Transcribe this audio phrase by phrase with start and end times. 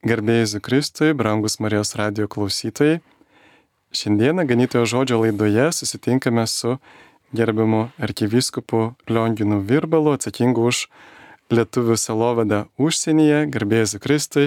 [0.00, 3.02] Garbėjai Kristui, brangus Marijos radio klausytojai.
[3.92, 6.78] Šiandieną ganytojo žodžio laidoje susitinkame su
[7.36, 10.86] gerbiamu arkivyskupu Lionginu Virbalu, atsakingu už
[11.52, 13.42] lietuvių selovadą užsienyje.
[13.52, 14.46] Garbėjai Kristui.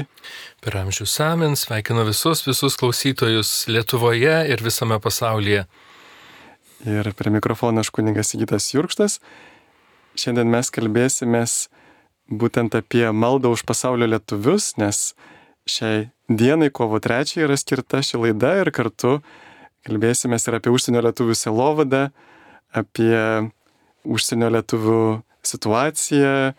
[0.66, 5.68] Per amžių samin sveikinu visus, visus klausytojus Lietuvoje ir visame pasaulyje.
[6.82, 9.20] Ir prie mikrofono aš kuningas Įgytas Jurkštas.
[10.18, 11.68] Šiandien mes kalbėsimės
[12.26, 15.14] būtent apie maldą už pasaulio lietuvius, nes
[15.70, 19.20] šiai dienai, kovo 3 yra skirta ši laida ir kartu
[19.88, 22.04] kalbėsime ir apie užsienio lietuvių selovadą,
[22.72, 23.52] apie
[24.04, 25.00] užsienio lietuvių
[25.44, 26.54] situaciją,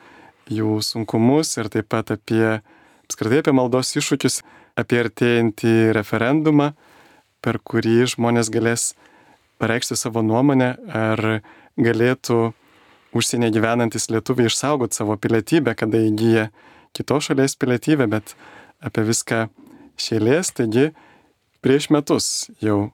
[0.53, 2.61] jų sunkumus ir taip pat apie,
[3.09, 4.43] apskritai apie maldos iššūkius,
[4.77, 6.73] apie artėjantį referendumą,
[7.41, 8.93] per kurį žmonės galės
[9.61, 11.41] pareikšti savo nuomonę, ar
[11.81, 12.53] galėtų
[13.15, 16.49] užsienė gyvenantis lietuviai išsaugoti savo pilietybę, kada įgyja
[16.95, 18.35] kitos šalies pilietybę, bet
[18.85, 19.47] apie viską
[20.01, 20.91] šėlės, taigi
[21.65, 22.93] prieš metus jau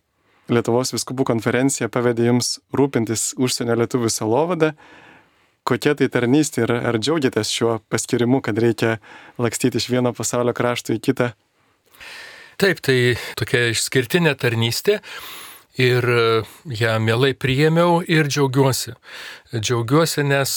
[0.51, 4.73] Lietuvos viskupų konferencija pavedė jums rūpintis užsienio lietuvių selovadą.
[5.63, 8.97] Kokia tai tarnystė ir ar džiaugiatės šiuo paskirimu, kad reikia
[9.39, 11.29] lakstyti iš vieno pasaulio krašto į kitą?
[12.59, 14.99] Taip, tai tokia išskirtinė tarnystė
[15.79, 16.23] ir e,
[16.81, 18.95] ją mielai priėmiau ir džiaugiuosi.
[19.55, 20.53] Džiaugiuosi, nes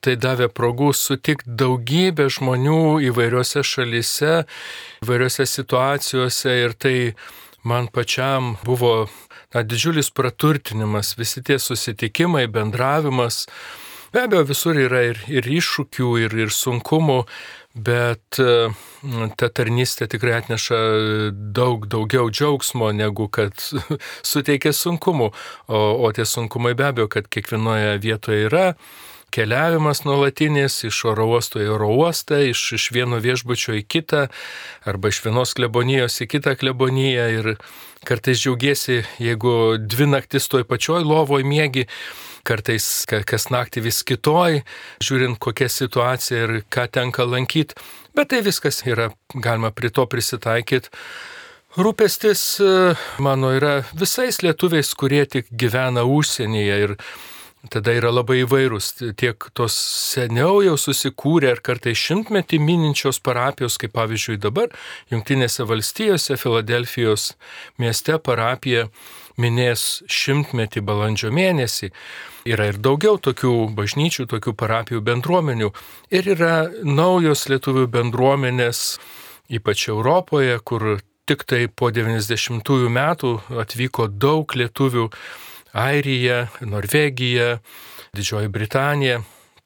[0.00, 4.44] tai davė progų sutikti daugybę žmonių įvairiose šalise,
[5.04, 6.96] įvairiose situacijose ir tai
[7.66, 9.08] man pačiam buvo
[9.54, 13.46] na, didžiulis praturtinimas, visi tie susitikimai, bendravimas.
[14.12, 17.24] Be abejo, visur yra ir, ir iššūkių, ir, ir sunkumų,
[17.76, 18.68] bet e,
[19.36, 20.78] ta tarnystė tikrai atneša
[21.56, 23.52] daug daugiau džiaugsmo, negu kad
[24.32, 25.32] suteikia sunkumų.
[25.68, 28.70] O, o tie sunkumai be abejo, kad kiekvienoje vietoje yra
[29.34, 34.26] keliavimas nuolatinis iš oro uosto į oro uostą, iš, iš vieno viešbučio į kitą,
[34.88, 37.50] arba iš vienos klebonijos į kitą kleboniją ir
[38.06, 41.84] kartais džiaugiesi, jeigu dvi naktis toj pačioj lovoje mėgi,
[42.46, 44.62] kartais kas naktį vis kitoj,
[45.02, 47.76] žiūrint kokia situacija ir ką tenka lankyti,
[48.16, 50.92] bet tai viskas yra, galima prie to prisitaikyti.
[51.76, 52.42] Rūpestis
[53.20, 56.94] mano yra visais lietuviais, kurie tik gyvena užsienyje ir
[57.68, 58.92] tada yra labai įvairūs.
[59.20, 59.76] Tiek tos
[60.14, 64.72] seniau jau susikūrė ir kartais šimtmetį mininčios parapijos, kaip pavyzdžiui dabar
[65.12, 67.34] Junktinėse valstijose, Filadelfijos
[67.82, 68.86] mieste parapija
[69.40, 71.90] minės šimtmetį balandžio mėnesį.
[72.46, 75.72] Yra ir daugiau tokių bažnyčių, tokių parapijų bendruomenių.
[76.14, 76.54] Ir yra
[76.84, 78.98] naujos lietuvių bendruomenės,
[79.50, 83.32] ypač Europoje, kur tik tai po 90-ųjų metų
[83.62, 85.08] atvyko daug lietuvių
[85.76, 87.58] Airija, Norvegija,
[88.16, 89.20] Didžioji Britanija,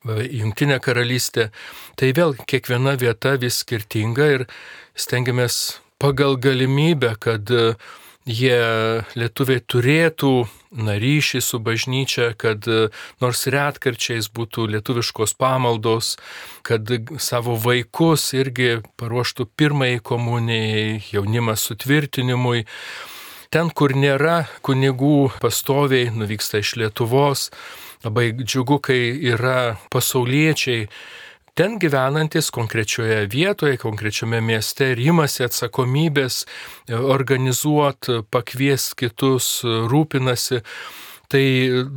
[0.09, 1.51] Junktinė karalystė.
[2.01, 4.47] Tai vėl kiekviena vieta vis skirtinga ir
[4.97, 7.53] stengiamės pagal galimybę, kad
[8.29, 8.57] jie
[9.17, 10.33] lietuviai turėtų
[10.71, 12.67] na, ryšį su bažnyčia, kad
[13.23, 16.17] nors retkarčiais būtų lietuviškos pamaldos,
[16.63, 22.67] kad savo vaikus irgi paruoštų pirmai komunijai, jaunimas sutvirtinimui.
[23.51, 27.49] Ten, kur nėra kunigų pastoviai, nuvyksta iš Lietuvos.
[28.05, 29.01] Labai džiugu, kai
[29.33, 30.87] yra pasauliečiai
[31.55, 36.45] ten gyvenantis konkrečioje vietoje, konkrečiame mieste ir imasi atsakomybės
[36.91, 40.63] organizuoti, pakvies kitus, rūpinasi.
[41.31, 41.45] Tai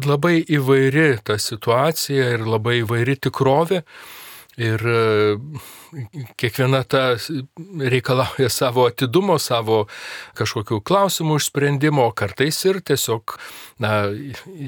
[0.06, 3.82] labai įvairi ta situacija ir labai įvairi tikrovė.
[4.62, 5.38] Ir e,
[6.38, 7.16] kiekviena ta
[7.82, 9.88] reikalauja savo atidumo, savo
[10.38, 13.34] kažkokių klausimų išsprendimo, kartais ir tiesiog
[13.82, 13.96] na,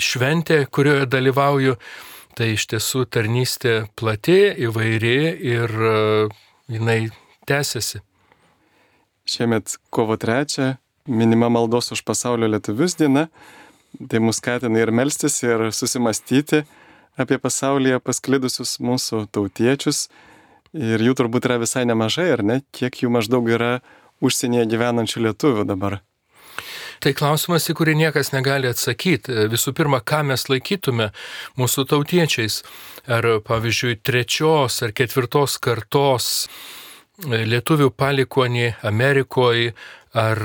[0.02, 1.78] šventė, kurioje dalyvauju.
[2.36, 6.34] Tai iš tiesų tarnystė plati, įvairi ir uh,
[6.68, 7.08] jinai
[7.48, 8.02] tęsiasi.
[9.26, 10.76] Šiemet kovo 3
[11.08, 13.30] minima maldos už pasaulio lietuvius diena.
[13.96, 16.66] Tai mus skatina ir melstis, ir susimastyti
[17.16, 20.10] apie pasaulyje pasklidusius mūsų tautiečius.
[20.76, 22.60] Ir jų turbūt yra visai nemažai, ar ne?
[22.76, 23.78] Kiek jų maždaug yra
[24.20, 26.02] užsienyje gyvenančių lietuvių dabar?
[27.04, 29.48] Tai klausimas, į kurį niekas negali atsakyti.
[29.52, 31.12] Visų pirma, ką mes laikytume
[31.60, 32.62] mūsų tautiečiais.
[33.12, 36.30] Ar, pavyzdžiui, trečios ar ketvirtos kartos
[37.26, 39.76] lietuvių palikonį Amerikoje,
[40.16, 40.42] ar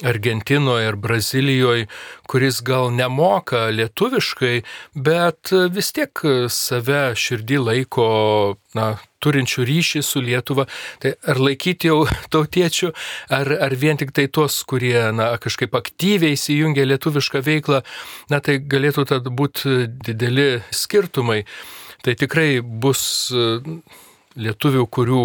[0.00, 1.86] Argentinoje ar Brazilijoje,
[2.28, 4.62] kuris gal nemoka lietuviškai,
[4.94, 8.06] bet vis tiek save širdį laiko
[8.74, 10.66] na, turinčių ryšį su Lietuva.
[11.02, 12.92] Tai ar laikyti jau tautiečių,
[13.36, 17.82] ar, ar vien tik tai tuos, kurie na, kažkaip aktyviai įsijungia lietuvišką veiklą,
[18.32, 21.42] na tai galėtų tada būti dideli skirtumai.
[22.00, 23.02] Tai tikrai bus
[24.40, 25.24] lietuvių, kurių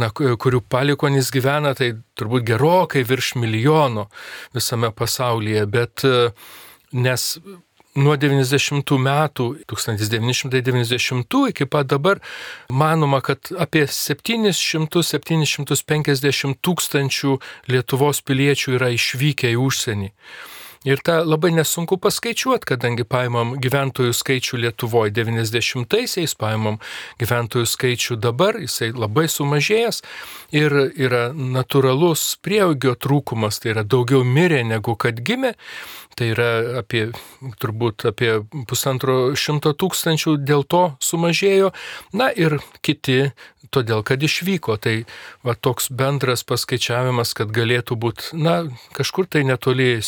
[0.00, 4.06] na, kurių palikonys gyvena, tai turbūt gerokai virš milijono
[4.56, 6.06] visame pasaulyje, bet
[6.96, 7.26] nes
[7.98, 12.20] nuo 90 metų, 1990 iki pat dabar,
[12.70, 17.38] manoma, kad apie 700-750 tūkstančių
[17.72, 20.08] Lietuvos piliečių yra išvykę į užsienį.
[20.88, 26.78] Ir tą labai nesunku paskaičiuoti, kadangi paimam gyventojų skaičių Lietuvoje 90-aisiais, paimam
[27.20, 30.00] gyventojų skaičių dabar, jisai labai sumažėjęs
[30.56, 35.52] ir yra natūralus prieaugio trūkumas, tai yra daugiau mirė negu kad gimė.
[36.18, 36.50] Tai yra
[36.80, 37.04] apie,
[37.62, 38.32] turbūt apie
[38.66, 41.68] pusantro šimto tūkstančių dėl to sumažėjo.
[42.18, 43.28] Na ir kiti
[43.70, 44.76] todėl, kad išvyko.
[44.82, 44.94] Tai
[45.46, 48.60] va, toks bendras paskaičiavimas, kad galėtų būti, na,
[48.96, 49.98] kažkur tai netoli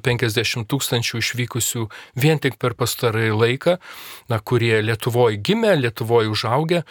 [0.00, 1.86] 750 tūkstančių išvykusių
[2.20, 3.76] vien tik per pastarąjį laiką,
[4.32, 6.82] na, kurie Lietuvoje gimė, Lietuvoje užaugę,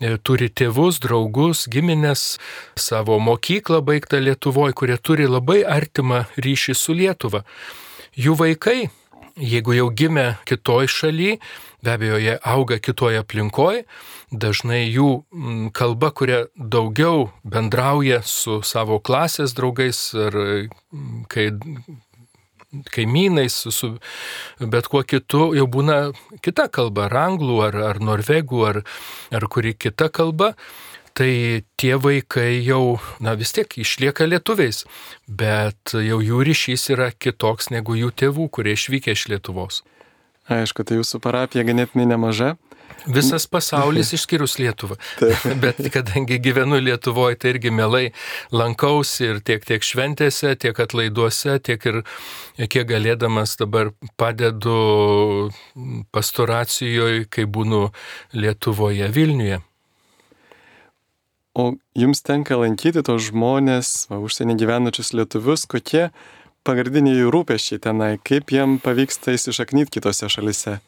[0.00, 2.38] e, turi tėvus, draugus, giminės,
[2.76, 7.44] savo mokyklą baigtą Lietuvoje, kurie turi labai artimą ryšį su Lietuva.
[8.16, 8.86] Jų vaikai
[9.36, 11.36] jeigu jau gimė kitoj šaly,
[11.84, 13.84] be abejo, jie auga kitoje aplinkoje,
[14.32, 15.10] dažnai jų
[15.76, 21.50] kalba, kuria daugiau bendrauja su savo klasės draugais mm, kai
[22.92, 23.92] kaimynais, su, su
[24.60, 26.10] bet kuo kitu, jau būna
[26.44, 28.82] kita kalba, ar anglų, ar, ar norvegų, ar,
[29.34, 30.54] ar kuri kita kalba,
[31.16, 34.84] tai tie vaikai jau, na vis tiek išlieka lietuviais,
[35.26, 39.82] bet jau jų ryšys yra kitoks negu jų tėvų, kurie išvykę iš Lietuvos.
[40.52, 42.54] Aišku, tai jūsų parapija ganėtinai nemaža.
[43.06, 44.96] Visas pasaulis išskyrus Lietuvą.
[45.62, 48.04] Bet kadangi gyvenu Lietuvoje, tai irgi mielai
[48.54, 52.02] lankausi ir tiek, tiek šventėse, tiek atlaiduose, tiek ir
[52.66, 55.52] kiek galėdamas dabar padedu
[56.14, 57.86] pastoracijoje, kai būnu
[58.34, 59.62] Lietuvoje, Vilniuje.
[61.56, 66.10] O jums tenka lankyti tos žmonės, va, užsienį gyvenančius lietuvius, kokie
[66.68, 70.80] pagrindiniai jų rūpeščiai tenai, kaip jiem pavyksta įsišaknyti kitose šalise?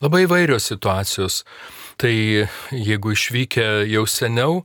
[0.00, 1.44] Labai vairios situacijos.
[2.00, 2.12] Tai
[2.72, 4.62] jeigu išvykę jau seniau,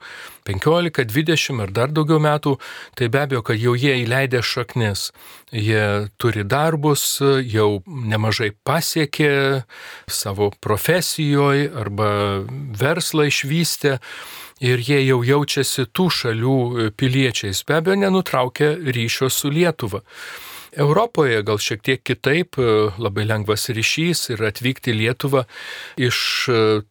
[0.47, 2.53] 15, 20 ar dar daugiau metų,
[2.95, 5.09] tai be abejo, kad jau jie įleidė šaknis.
[5.51, 9.33] Jie turi darbus, jau nemažai pasiekė
[10.07, 12.09] savo profesijoje arba
[12.79, 13.97] verslą išvystė
[14.63, 16.57] ir jie jau jaučiasi tų šalių
[16.95, 20.05] piliečiais, be abejo, nenutraukia ryšio su Lietuva.
[20.75, 22.59] Europoje gal šiek tiek kitaip,
[22.99, 25.45] labai lengvas ryšys ir atvykti į Lietuvą
[26.01, 26.17] iš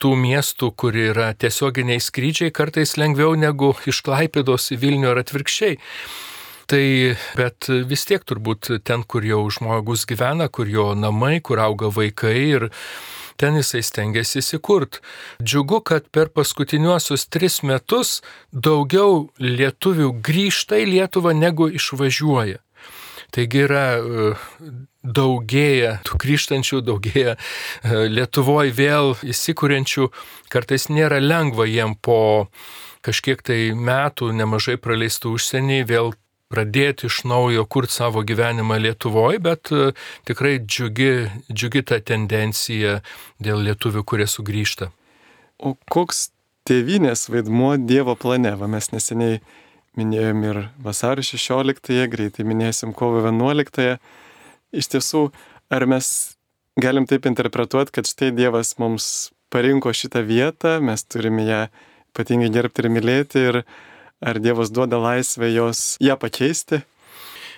[0.00, 5.76] tų miestų, kur yra tiesioginiai skrydžiai, kartais lengviau negu iš Klaipėdos į Vilnių ar atvirkščiai.
[6.64, 6.84] Tai,
[7.36, 12.38] bet vis tiek turbūt ten, kur jau žmogus gyvena, kur jo namai, kur auga vaikai
[12.56, 12.70] ir
[13.36, 15.02] ten jisai stengiasi įsikurt.
[15.42, 22.63] Džiugu, kad per paskutiniuosius tris metus daugiau lietuvių grįžta į Lietuvą negu išvažiuoja.
[23.34, 24.32] Taigi yra e,
[25.02, 30.10] daugėja, tų grįžtančių daugėja e, Lietuvoje vėl įsikūrenčių,
[30.54, 32.48] kartais nėra lengva jiem po
[33.04, 36.14] kažkiek tai metų nemažai praleistų užsienį vėl
[36.54, 39.90] pradėti iš naujo kurti savo gyvenimą Lietuvoje, bet e,
[40.28, 41.10] tikrai džiugi,
[41.50, 43.00] džiugi ta tendencija
[43.42, 44.92] dėl lietuvių, kurie sugrįžta.
[45.58, 46.28] O koks
[46.68, 48.54] tėvinės vaidmuo Dievo plane?
[48.60, 49.40] Va, mes neseniai
[50.00, 53.96] minėjom ir vasario 16-ąją, greitai minėsim kovo 11-ąją.
[54.74, 55.24] Iš tiesų,
[55.70, 56.08] ar mes
[56.80, 59.08] galim taip interpretuoti, kad štai Dievas mums
[59.54, 61.66] parinko šitą vietą, mes turime ją
[62.14, 63.64] ypatingai gerbti ir mylėti ir
[64.24, 66.80] Ar Dievas duoda laisvę jos ją pakeisti?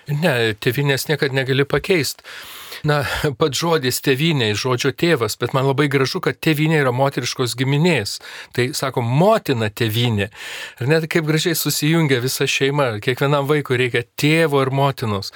[0.07, 2.23] Ne, tėvinės niekada negali pakeisti.
[2.87, 3.01] Na,
[3.39, 8.17] pats žodis tėviniai, žodžio tėvas, bet man labai gražu, kad tėvinė yra moteriškos giminės.
[8.55, 10.29] Tai sako, motina tėvinė.
[10.79, 15.33] Ir net kaip gražiai susijungia visa šeima, kiekvienam vaikui reikia tėvo ir motinos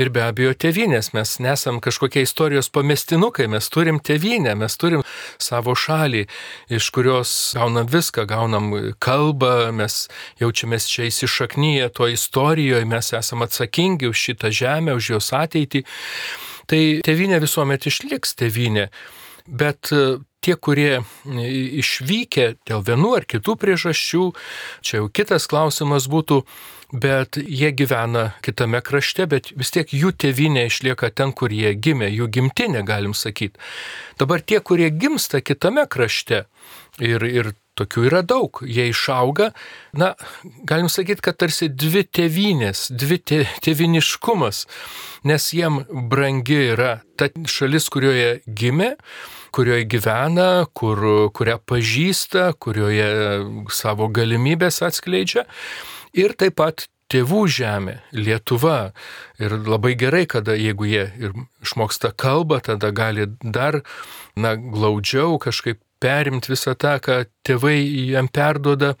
[0.00, 1.12] ir be abejo tėvynės.
[1.16, 5.04] Mes nesam kažkokie istorijos pamestinukai, mes turim tėvynę, mes turim
[5.42, 6.26] savo šalį,
[6.72, 8.70] iš kurios gaunam viską, gaunam
[9.02, 10.06] kalbą, mes
[10.42, 15.86] jaučiamės čia įsišaknyje to istorijoje, mes esame atsakingi už šitą žemę, už jos ateitį.
[16.66, 18.88] Tai tėvynė visuomet išliks tėvynė.
[19.46, 19.92] Bet
[20.46, 24.24] tie, kurie išvykę dėl vienų ar kitų priežasčių,
[24.82, 26.42] čia jau kitas klausimas būtų,
[26.92, 32.10] bet jie gyvena kitame krašte, bet vis tiek jų tėvinė išlieka ten, kur jie gimė,
[32.14, 33.58] jų gimtinė, galim sakyti.
[34.20, 36.44] Dabar tie, kurie gimsta kitame krašte
[37.02, 38.62] ir, ir tokių yra daug.
[38.64, 39.50] Jie išauga,
[39.96, 40.14] na,
[40.68, 44.64] galim sakyti, kad tarsi dvi tėvynės, dvi tė, tėviniškumas,
[45.28, 48.94] nes jiem brangi yra ta šalis, kurioje gimė,
[49.56, 51.02] kurioje gyvena, kur,
[51.36, 53.10] kurią pažįsta, kurioje
[53.72, 55.46] savo galimybės atskleidžia.
[56.16, 58.92] Ir taip pat tėvų žemė, Lietuva.
[59.42, 63.82] Ir labai gerai, kada jeigu jie ir išmoksta kalbą, tada gali dar,
[64.36, 67.78] na, glaudžiau kažkaip perimti visą tą, ką tėvai
[68.10, 68.96] jam perdoda.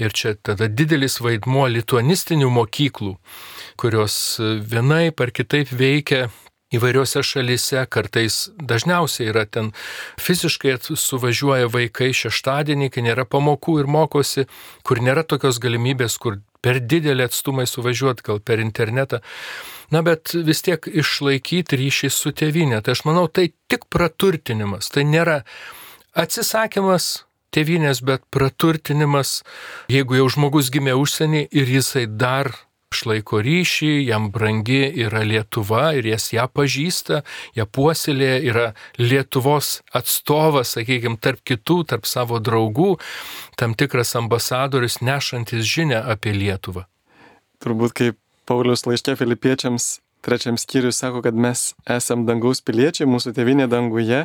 [0.00, 3.12] Ir čia tada didelis vaidmuo lituanistinių mokyklų,
[3.78, 6.26] kurios vienai par kitaip veikia
[6.76, 9.72] įvairiose šalise, kartais dažniausiai yra ten
[10.20, 14.48] fiziškai suvažiuoja vaikai šeštadienį, kai nėra pamokų ir mokosi,
[14.86, 19.20] kur nėra tokios galimybės, kur per didelį atstumai suvažiuoti, gal per internetą.
[19.92, 22.80] Na, bet vis tiek išlaikyti ryšį su tėvinė.
[22.82, 24.88] Tai aš manau, tai tik praturtinimas.
[24.94, 25.42] Tai nėra
[26.16, 29.42] atsisakymas tėvinės, bet praturtinimas,
[29.92, 32.50] jeigu jau žmogus gimė užsienį ir jisai dar
[32.94, 37.22] išlaiko ryšį, jam brangi yra Lietuva ir jas ją pažįsta,
[37.58, 38.70] ją puoselė, yra
[39.00, 42.94] Lietuvos atstovas, sakykime, tarp kitų, tarp savo draugų,
[43.60, 46.86] tam tikras ambasadorius nešantis žinę apie Lietuvą.
[47.64, 53.68] Turbūt kaip Paulius laiškė filipiečiams trečiam skyriui sako, kad mes esam dangaus piliečiai, mūsų tevinė
[53.72, 54.24] danguje,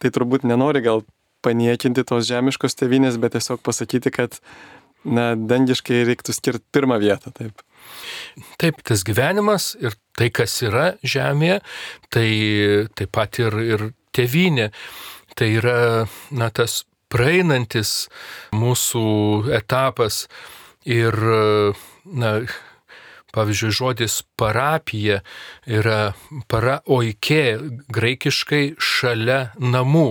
[0.00, 1.04] tai turbūt nenori gal
[1.42, 4.38] paniekinti tos žemiškos tevinės, bet tiesiog pasakyti, kad
[5.04, 7.32] na, dangiškai reiktų skirti pirmą vietą.
[7.34, 7.64] Taip.
[8.60, 11.60] Taip, tas gyvenimas ir tai, kas yra žemėje,
[12.12, 12.28] tai
[12.96, 14.70] taip pat ir, ir tevinė.
[15.36, 15.78] Tai yra,
[16.36, 18.08] na, tas praeinantis
[18.56, 19.06] mūsų
[19.56, 20.26] etapas
[20.88, 21.16] ir,
[22.04, 22.32] na,
[23.32, 25.22] pavyzdžiui, žodis parapija
[25.64, 26.12] yra
[26.52, 27.44] para oikė,
[27.92, 30.08] graikiškai šalia namų.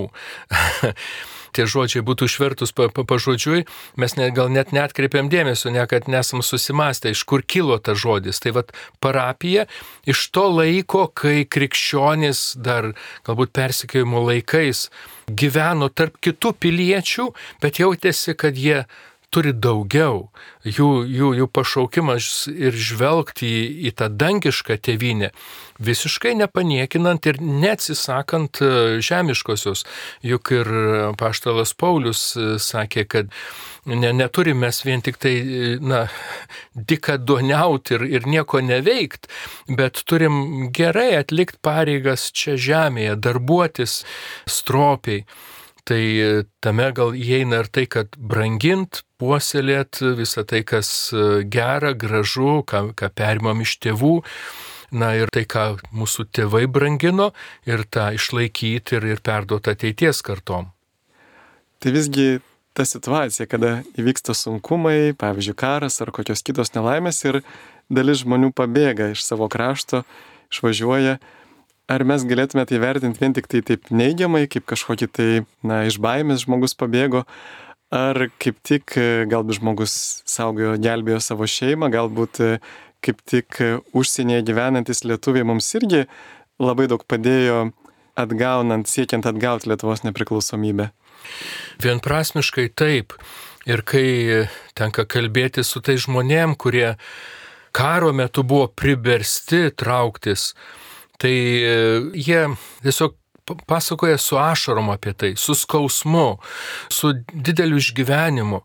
[1.56, 3.64] tie žodžiai būtų išvertus pa, pa, pažodžiui,
[4.00, 8.40] mes ne, gal net netkreipiam dėmesio, niekad nesam susimastę, iš kur kilo tas žodis.
[8.42, 9.66] Tai vad parapija
[10.08, 12.92] iš to laiko, kai krikščionis dar
[13.28, 14.88] galbūt persikėjimo laikais
[15.30, 17.30] gyveno tarp kitų piliečių,
[17.62, 18.82] bet jautėsi, kad jie
[19.32, 20.28] turi daugiau.
[20.62, 25.32] Jų, jų, jų pašaukimas ir žvelgti į, į tą dangišką tėvynę,
[25.82, 28.70] visiškai nepaniekinant ir neatsisakant e,
[29.02, 29.82] žemiškosios.
[30.22, 30.70] Juk ir
[31.18, 33.32] paštalas Paulius e, sakė, kad
[33.90, 36.04] ne, neturime mes vien tik tai, e, na,
[36.92, 39.32] dikadoniauti ir, ir nieko neveikti,
[39.78, 44.02] bet turim gerai atlikti pareigas čia žemėje, darbuotis
[44.46, 45.24] stropiai.
[45.88, 46.02] Tai
[46.62, 52.92] tame gal įeina ir tai, kad brangint, puoselėt visą tai, kas e, gera, gražu, ką,
[52.98, 54.20] ką perimam iš tėvų.
[54.92, 57.30] Na ir tai, ką mūsų tėvai brangino
[57.66, 60.68] ir tą išlaikyti ir, ir perduoti ateities kartom.
[61.82, 62.42] Tai visgi
[62.76, 67.40] ta situacija, kada įvyksta sunkumai, pavyzdžiui, karas ar kokios kitos nelaimės ir
[67.92, 70.04] dalis žmonių pabėga iš savo krašto,
[70.52, 71.18] išvažiuoja,
[71.92, 75.28] ar mes galėtume tai vertinti vien tik tai taip neigiamai, kaip kažkokį tai,
[75.66, 77.26] na, iš baimės žmogus pabėgo,
[77.92, 79.94] Ar kaip tik e, galbūt žmogus
[80.24, 82.54] saugojo, gelbėjo savo šeimą, galbūt e,
[83.04, 86.06] kaip tik e, užsienyje gyvenantis lietuviai mums irgi
[86.56, 87.66] labai daug padėjo
[88.16, 90.88] atgaunant, siekiant atgauti Lietuvos nepriklausomybę.
[91.84, 93.12] Vienprasmiškai taip.
[93.68, 96.94] Ir kai tenka kalbėti su tai žmonėm, kurie
[97.76, 100.54] karo metu buvo priversti trauktis,
[101.22, 101.34] tai
[102.18, 102.46] jie
[102.82, 103.16] tiesiog
[103.66, 106.38] pasakoja su ašarom apie tai, su skausmu,
[106.88, 108.62] su dideliu išgyvenimu.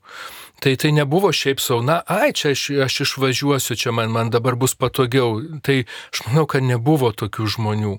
[0.59, 4.55] Tai tai nebuvo šiaip savo, na, ai, čia aš, aš išvažiuosiu, čia man, man dabar
[4.57, 5.37] bus patogiau.
[5.61, 7.93] Tai aš manau, kad nebuvo tokių žmonių.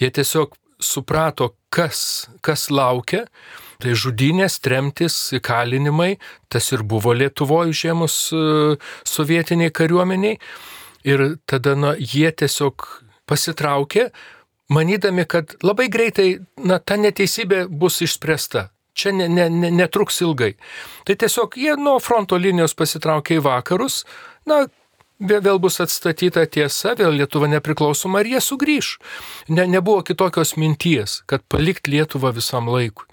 [0.00, 3.26] Jie tiesiog suprato, kas, kas laukia.
[3.82, 6.14] Tai žudynės, tremtis, įkalinimai,
[6.48, 10.38] tas ir buvo Lietuvoje užėmus uh, sovietiniai kariuomeniai.
[11.02, 12.86] Ir tada na, jie tiesiog
[13.28, 14.10] pasitraukė,
[14.72, 16.28] manydami, kad labai greitai
[16.64, 18.70] na, ta neteisybė bus išspręsta.
[18.92, 20.52] Čia ne, ne, ne, netruks ilgai.
[21.08, 24.02] Tai tiesiog jie nuo fronto linijos pasitraukė į vakarus,
[24.48, 24.66] na,
[25.22, 28.92] vėl bus atstatyta tiesa, vėl Lietuva nepriklausoma ir jie sugrįž.
[29.48, 33.08] Ne, nebuvo kitokios minties, kad palikti Lietuvą visam laikui.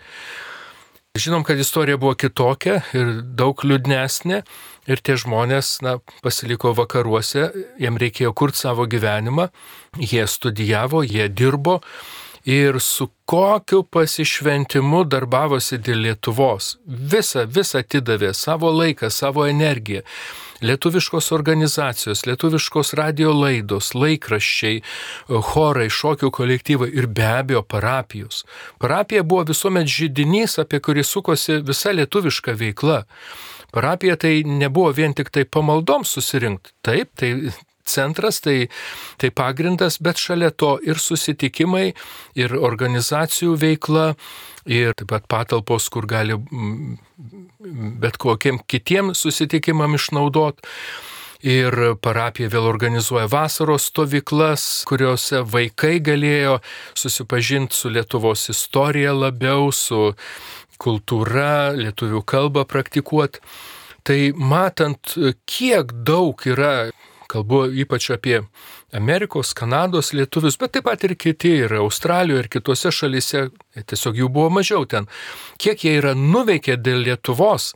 [1.17, 4.43] Žinom, kad istorija buvo kitokia ir daug liūdnesnė
[4.85, 7.47] ir tie žmonės na, pasiliko vakaruose,
[7.81, 9.47] jiem reikėjo kurti savo gyvenimą,
[9.97, 11.79] jie studijavo, jie dirbo
[12.45, 16.77] ir su kokiu pasišventimu darbavosi dėl Lietuvos.
[16.85, 20.01] Visa, visa atidavė savo laiką, savo energiją.
[20.61, 24.81] Lietuviškos organizacijos, lietuviškos radio laidos, laikraščiai,
[25.29, 28.43] chorai, šokių kolektyvai ir be abejo parapijos.
[28.79, 33.05] Parapija buvo visuomet žydinys, apie kurį sukosi visa lietuviška veikla.
[33.71, 36.73] Parapija tai nebuvo vien tik tai pamaldoms susirinkti.
[36.83, 37.53] Taip, tai
[37.89, 38.69] centras, tai,
[39.21, 41.91] tai pagrindas, bet šalia to ir susitikimai,
[42.39, 44.07] ir organizacijų veikla,
[44.69, 46.37] ir taip pat patalpos, kur gali
[47.99, 50.61] bet kokiem kitiem susitikimam išnaudot.
[51.39, 51.71] Ir
[52.03, 56.57] parapija vėl organizuoja vasaros stovyklas, kuriuose vaikai galėjo
[56.99, 60.11] susipažinti su Lietuvos istorija labiau, su
[60.83, 63.39] kultūra, lietuvių kalbą praktikuoti.
[64.03, 65.15] Tai matant,
[65.47, 66.89] kiek daug yra
[67.29, 68.41] kalbu ypač apie
[68.95, 74.29] Amerikos, Kanados lietuvius, bet taip pat ir kiti, ir Australijoje, ir kitose šalise, tiesiog jų
[74.33, 75.09] buvo mažiau ten.
[75.61, 77.73] Kiek jie yra nuveikę dėl Lietuvos,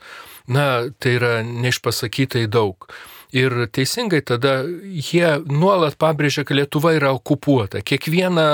[0.49, 2.89] na, tai yra neišpasakytai daug.
[3.33, 7.81] Ir teisingai tada jie nuolat pabrėžia, kad Lietuva yra okupuota.
[7.81, 8.45] Kiekvieną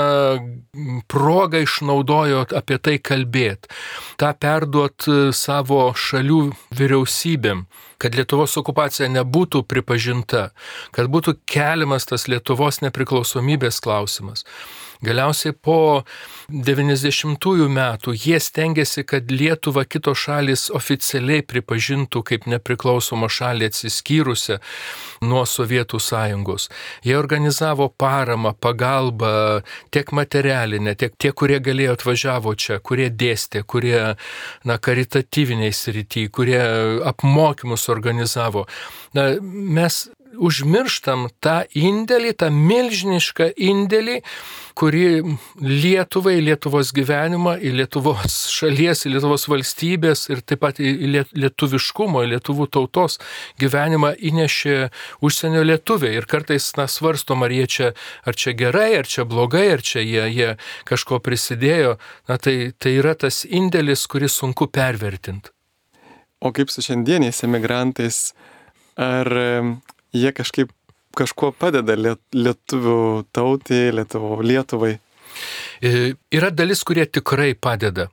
[1.10, 3.68] progą išnaudojo apie tai kalbėti,
[4.20, 5.04] tą perduot
[5.36, 6.42] savo šalių
[6.80, 7.66] vyriausybėm
[8.00, 10.50] kad Lietuvos okupacija nebūtų pripažinta,
[10.96, 14.46] kad būtų keliamas tas Lietuvos nepriklausomybės klausimas.
[15.00, 16.02] Galiausiai po
[16.52, 24.58] 90-ųjų metų jie stengiasi, kad Lietuva kitos šalis oficialiai pripažintų kaip nepriklausomą šalį atsiskyrusią
[25.24, 26.68] nuo Sovietų sąjungos.
[27.06, 29.32] Jie organizavo paramą, pagalbą
[29.94, 33.98] tiek materialinę, tiek tie, kurie galėjo atvažiavo čia, kurie dėstė, kurie
[34.68, 36.60] na, karitatyviniai srity, kurie
[37.08, 38.66] apmokymus organizavo.
[39.16, 40.04] Na, mes
[40.38, 44.20] užmirštam tą indėlį, tą milžinišką indėlį,
[44.78, 45.04] kurį
[45.60, 50.92] Lietuvai, Lietuvos gyvenimą, į Lietuvos šalies, į Lietuvos valstybės ir taip pat į
[51.34, 53.18] lietuviškumo, į lietuvų tautos
[53.60, 54.76] gyvenimą įnešė
[55.24, 56.16] užsienio lietuviai.
[56.20, 57.92] Ir kartais, na, svarstom, ar jie čia,
[58.24, 60.50] ar čia gerai, ar čia blogai, ar čia jie, jie
[60.88, 61.96] kažko prisidėjo.
[62.30, 65.52] Na, tai, tai yra tas indėlis, kurį sunku pervertinti.
[66.40, 68.30] O kaip su šiandieniais emigrantais?
[69.00, 69.28] Ar
[70.12, 70.72] jie kažkaip
[71.16, 74.94] kažkuo padeda lietuvių tautai, lietuvo, Lietuvai?
[75.82, 78.10] E, yra dalis, kurie tikrai padeda.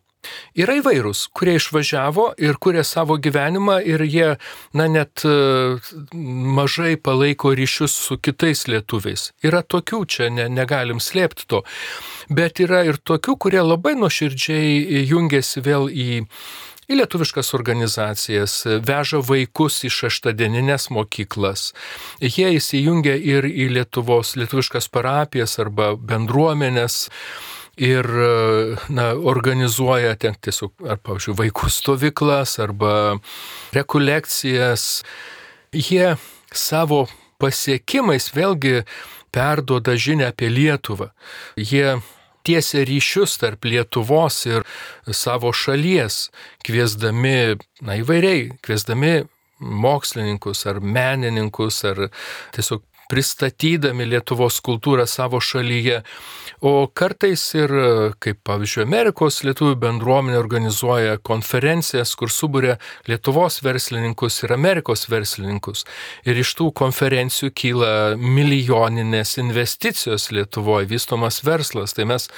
[0.58, 4.30] Yra įvairūs, kurie išvažiavo ir kuria savo gyvenimą ir jie,
[4.76, 5.78] na, net e,
[6.58, 9.30] mažai palaiko ryšius su kitais lietuviais.
[9.46, 11.62] Yra tokių, čia ne, negalim slėpti to.
[12.34, 16.10] Bet yra ir tokių, kurie labai nuoširdžiai jungiasi vėl į
[16.88, 21.74] į lietuviškas organizacijas, veža vaikus į šeštadieninės mokyklas.
[22.24, 27.08] Jie įsijungia ir į Lietuvos lietuviškas parapijas arba bendruomenės
[27.78, 28.08] ir
[28.90, 32.94] na, organizuoja ten tiesiog, ar, pavyzdžiui, vaikų stovyklas arba
[33.76, 35.04] rekolekcijas.
[35.76, 36.16] Jie
[36.56, 37.06] savo
[37.38, 38.82] pasiekimais vėlgi
[39.36, 41.12] perduoda žinę apie Lietuvą.
[41.60, 42.00] Jie
[42.48, 44.66] tiesia ryšius tarp Lietuvos ir
[45.12, 46.28] savo šalies,
[46.68, 49.26] kviesdami, na įvairiai, kviesdami
[49.60, 52.08] mokslininkus ar menininkus ar
[52.56, 56.02] tiesiog pristatydami Lietuvos kultūrą savo šalyje.
[56.66, 57.72] O kartais ir,
[58.24, 62.78] kaip pavyzdžiui, Amerikos lietuvių bendruomenė organizuoja konferencijas, kur subūrė
[63.10, 65.86] Lietuvos verslininkus ir Amerikos verslininkus.
[66.26, 71.94] Ir iš tų konferencijų kyla milijoninės investicijos Lietuvoje, vystomas verslas.
[71.98, 72.30] Tai mes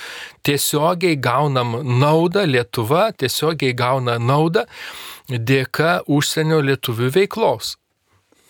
[0.43, 4.65] tiesiogiai gaunam naudą, Lietuva tiesiogiai gauna naudą
[5.29, 7.75] dėka užsienio lietuvių veiklos.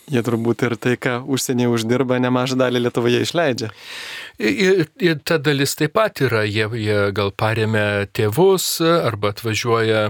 [0.10, 3.69] Jie turbūt ir tai, ką užsienyje uždirba, nemažą dalį Lietuvoje išleidžia.
[4.39, 10.10] Ir, ir ta dalis taip pat yra, jie, jie gal paremia tėvus arba atvažiuoja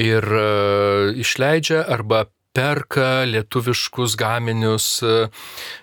[0.00, 5.26] ir uh, išleidžia arba perka lietuviškus gaminius e,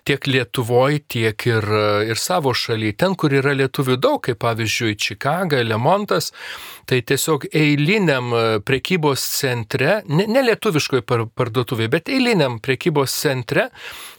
[0.07, 2.95] tiek Lietuvoje, tiek ir, e, ir savo šalyje.
[3.03, 6.31] Ten, kur yra lietuvių daug, kaip pavyzdžiui Čikaga, Lemontas,
[6.87, 13.69] tai tiesiog eiliniam e, prekybos centre, ne, ne lietuviškoje parduotuvėje, bet eiliniam prekybos centre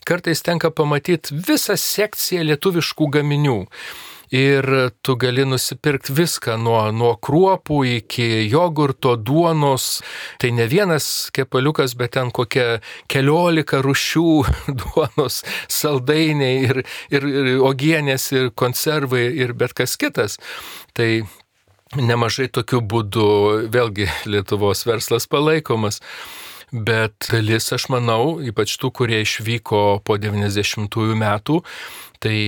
[0.08, 3.60] kartais tenka pamatyti visą sekciją lietuviškų gaminių
[4.32, 4.66] ir
[5.04, 10.00] tu gali nusipirkti viską nuo, nuo kruopų iki jogurto, duonos.
[10.40, 12.80] Tai ne vienas kepaliukas, bet ten kokia
[13.12, 14.26] keliolika rušių
[14.80, 20.38] duonos, saldainiai ir, ir, ir ogienės ir konservai ir bet kas kitas.
[20.96, 21.10] Tai
[22.00, 23.28] nemažai tokių būdų
[23.72, 26.00] vėlgi Lietuvos verslas palaikomas.
[26.72, 31.58] bet dalis, aš manau, ypač tų, kurie išvyko po 90-ųjų metų,
[32.22, 32.38] tai,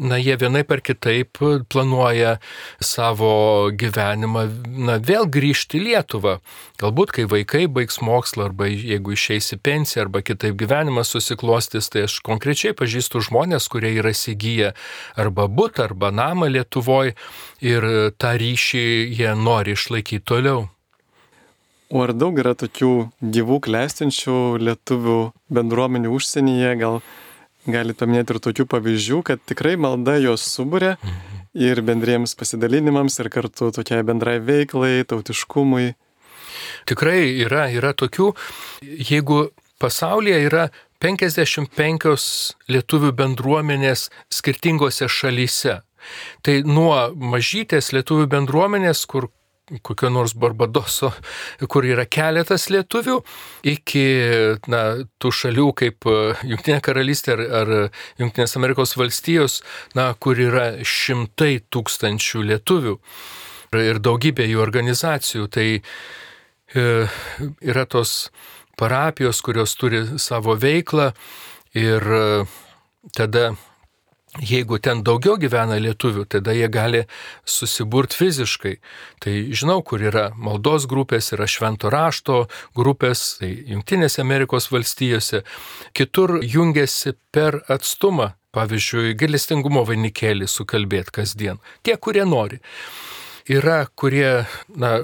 [0.00, 1.38] na, jie vienai per kitaip
[1.72, 2.38] planuoja
[2.80, 4.46] savo gyvenimą,
[4.88, 6.38] na, vėl grįžti į Lietuvą.
[6.80, 12.06] Galbūt, kai vaikai baigs mokslą, arba jeigu išeis į pensiją, arba kitaip gyvenimas susiklostys, tai
[12.08, 14.72] aš konkrečiai pažįstu žmonės, kurie yra įsigiję
[15.20, 17.16] arba būtą, arba namą Lietuvoje
[17.60, 18.84] ir tą ryšį
[19.20, 20.68] jie nori išlaikyti toliau.
[21.90, 25.18] O ar daug yra tokių gyvų klestinčių lietuvių
[25.50, 27.00] bendruomenių užsienyje, gal
[27.74, 31.40] galite paminėti ir tokių pavyzdžių, kad tikrai malda juos subūrė mhm.
[31.66, 35.94] ir bendriems pasidalinimams, ir kartu tokiai bendrai veiklai, tautiškumui.
[36.90, 38.32] Tikrai yra, yra tokių,
[38.82, 39.48] jeigu
[39.80, 40.68] pasaulyje yra
[41.00, 42.10] 55
[42.68, 45.80] lietuvių bendruomenės skirtingose šalyse.
[46.44, 49.30] Tai nuo mažytės lietuvių bendruomenės, kur
[49.82, 51.12] kokio nors Barbadoso,
[51.70, 53.18] kur yra keletas lietuvių,
[53.70, 54.04] iki
[54.70, 54.82] na,
[55.22, 56.16] tų šalių kaip e,
[56.50, 57.72] Junktinė karalystė ar, ar
[58.20, 59.60] Junktinės Amerikos valstijos,
[59.98, 62.96] na, kur yra šimtai tūkstančių lietuvių
[63.78, 65.46] ir daugybė jų organizacijų.
[65.54, 66.86] Tai e,
[67.62, 68.30] yra tos
[68.80, 71.10] parapijos, kurios turi savo veiklą
[71.78, 72.24] ir e,
[73.16, 73.52] tada
[74.38, 77.00] Jeigu ten daugiau gyvena lietuvių, tada jie gali
[77.42, 78.76] susiburti fiziškai.
[79.18, 82.44] Tai žinau, kur yra maldos grupės, yra švento rašto
[82.78, 85.42] grupės, tai Junktinėse Amerikos valstijose.
[85.98, 91.58] Kitur jungiasi per atstumą, pavyzdžiui, galestingumo vainikėlį sukalbėti kasdien.
[91.82, 92.62] Tie, kurie nori.
[93.50, 94.44] Yra, kurie,
[94.78, 95.00] na,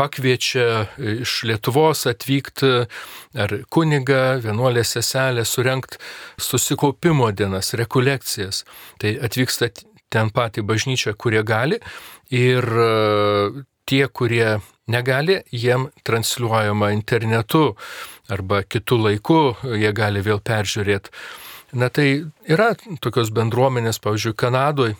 [0.00, 0.86] pakviečia
[1.20, 2.70] iš Lietuvos atvykti
[3.36, 5.98] ar kuniga, vienuolė seselė, surenkt
[6.40, 8.64] susikaupimo dienas, rekolekcijas.
[9.00, 9.68] Tai atvyksta
[10.10, 11.78] ten patį bažnyčią, kurie gali
[12.32, 12.88] ir e,
[13.84, 14.56] tie, kurie
[14.90, 17.76] negali, jiem transliuojama internetu
[18.32, 19.42] arba kitų laikų,
[19.82, 21.12] jie gali vėl peržiūrėti.
[21.78, 22.08] Na tai
[22.50, 22.72] yra
[23.04, 24.96] tokios bendruomenės, pavyzdžiui, Kanadoje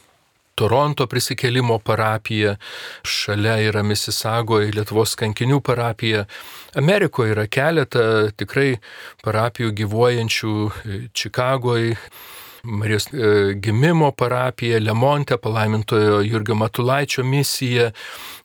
[0.60, 2.56] Toronto prisikėlimo parapija,
[3.06, 6.26] šalia yra Misisagoje Lietuvos kankinių parapija.
[6.76, 8.04] Amerikoje yra keletą
[8.36, 8.74] tikrai
[9.24, 10.52] parapijų gyvuojančių
[11.16, 11.96] Čikagoje.
[12.62, 17.88] Marijos e, gimimo parapija, Lemonte palaimintojo Jurgio Matulaičio misija,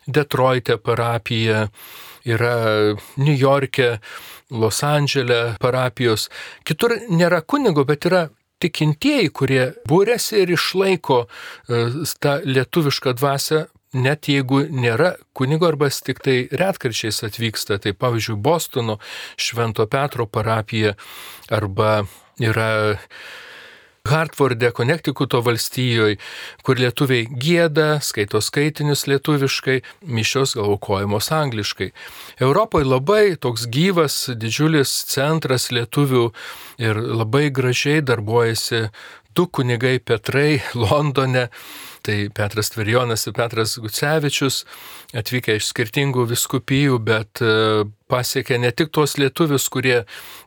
[0.08, 1.66] Detroite parapija,
[2.24, 2.56] yra
[3.18, 3.98] New York'e,
[4.56, 6.30] Los Andželė parapijos.
[6.64, 8.28] Kitur nėra kunigo, bet yra
[8.66, 11.86] tikintieji, kurie būrėsi ir išlaiko e,
[12.20, 19.00] tą lietuvišką dvasę, net jeigu nėra kunigo arba tik tai retkarčiais atvyksta, tai pavyzdžiui, Bostono
[19.38, 20.96] Švento Petro parapija
[21.50, 22.04] arba
[22.44, 22.98] yra
[24.06, 26.20] Hartforde, Konektikuto valstijoje,
[26.66, 31.90] kur lietuviai gėda, skaito skaitinius lietuviškai, mišios galvokojamos angliškai.
[32.46, 36.26] Europoje labai toks gyvas, didžiulis centras lietuvių
[36.86, 38.86] ir labai gražiai darbuojasi
[39.36, 41.50] du kunigai Petrai Londone
[42.06, 44.60] Tai Petras Tverijonas ir Petras Gucevičius
[45.18, 50.04] atvykę iš skirtingų viskupijų, bet e, pasiekė ne tik tuos lietuvius, kurie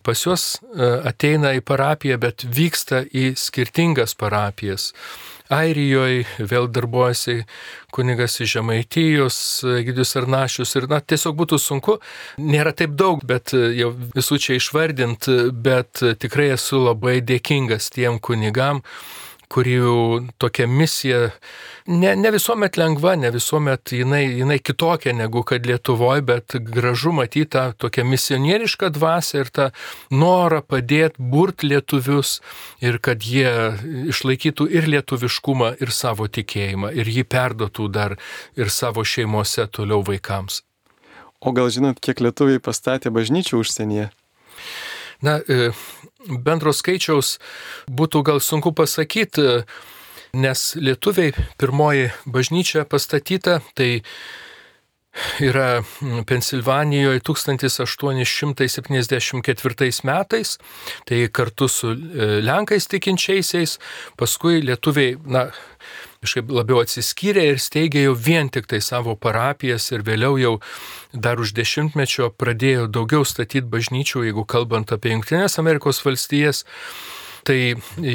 [0.06, 4.92] pas juos e, ateina į parapiją, bet vyksta į skirtingas parapijas.
[5.50, 7.40] Airijoje vėl darbuojasi
[7.96, 9.38] kunigas iš Žemaitijos,
[9.86, 11.96] Gidijus Arnašius ir, na, tiesiog būtų sunku,
[12.38, 15.26] nėra taip daug, bet e, jau visų čia išvardint,
[15.64, 18.84] bet tikrai esu labai dėkingas tiem kunigam,
[19.52, 21.30] kurių tokia misija
[21.88, 27.48] ne, ne visuomet lengva, ne visuomet jinai, jinai kitokia negu kad Lietuvoje, bet gražu matyti
[27.54, 29.70] tą tokią misionierišką dvasę ir tą
[30.10, 32.38] norą padėti burt lietuvius
[32.84, 33.50] ir kad jie
[34.12, 38.18] išlaikytų ir lietuviškumą, ir savo tikėjimą, ir jį perdotų dar
[38.56, 40.62] ir savo šeimose toliau vaikams.
[41.40, 44.08] O gal žinot, kiek lietuviai pastatė bažnyčių užsienyje?
[45.22, 45.70] Na, e,
[46.26, 47.36] bendro skaičiaus
[47.90, 49.62] būtų gal sunku pasakyti,
[50.34, 54.02] nes lietuviai pirmoji bažnyčia pastatyta, tai
[55.40, 55.82] yra
[56.26, 60.58] Pensilvanijoje 1874 metais,
[61.08, 61.96] tai kartu su e,
[62.44, 63.78] Lenkais tikinčiaisiais,
[64.18, 65.50] paskui lietuviai, na,
[66.22, 70.54] kažkaip labiau atsiskyrė ir steigė jau vien tik tai savo parapijas ir vėliau jau
[71.12, 76.64] dar už dešimtmečio pradėjo daugiau statyti bažnyčių, jeigu kalbant apie Junktinės Amerikos valstijas.
[77.46, 77.74] Tai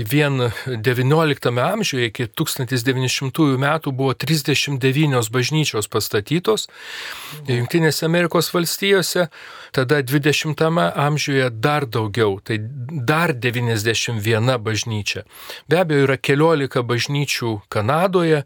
[0.10, 6.68] vien XIX amžiuje iki 1900 metų buvo 39 bažnyčios pastatytos
[7.48, 9.28] Junktinėse Amerikos valstijose,
[9.76, 10.64] tada 20
[10.96, 15.26] amžiuje dar daugiau, tai dar 91 bažnyčia.
[15.68, 18.44] Be abejo, yra keliolika bažnyčių Kanadoje,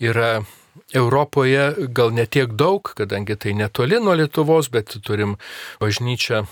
[0.00, 0.42] yra
[0.94, 5.36] Europoje gal netiek daug, kadangi tai netoli nuo Lietuvos, bet turim
[5.82, 6.46] bažnyčią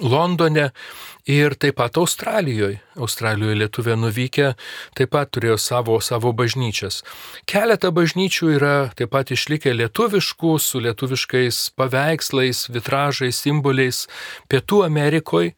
[0.00, 0.70] Londone
[1.26, 2.80] ir taip pat Australijoje.
[2.96, 4.52] Australijoje lietuvė nuvykę
[4.98, 7.02] taip pat turėjo savo, savo bažnyčias.
[7.48, 14.06] Keletą bažnyčių yra taip pat išlikę lietuviškų, su lietuviškais paveikslais, vitražais, simboliais
[14.50, 15.56] Pietų Amerikoje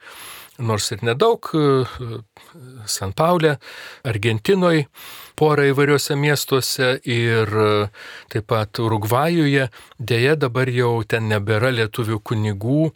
[0.59, 1.49] nors ir nedaug,
[2.87, 3.57] San Paulė,
[4.07, 4.87] Argentinoje,
[5.39, 7.51] porą įvairiuose miestuose ir
[8.33, 9.69] taip pat Urugvajuje.
[9.99, 12.91] Deja, dabar jau ten nebėra lietuvių kunigų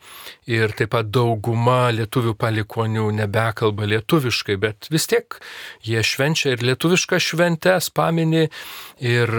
[0.51, 5.38] ir taip pat dauguma lietuvių palikonių nebekalba lietuviškai, bet vis tiek
[5.87, 8.44] jie švenčia ir lietuvišką šventę, paminį
[9.05, 9.35] ir,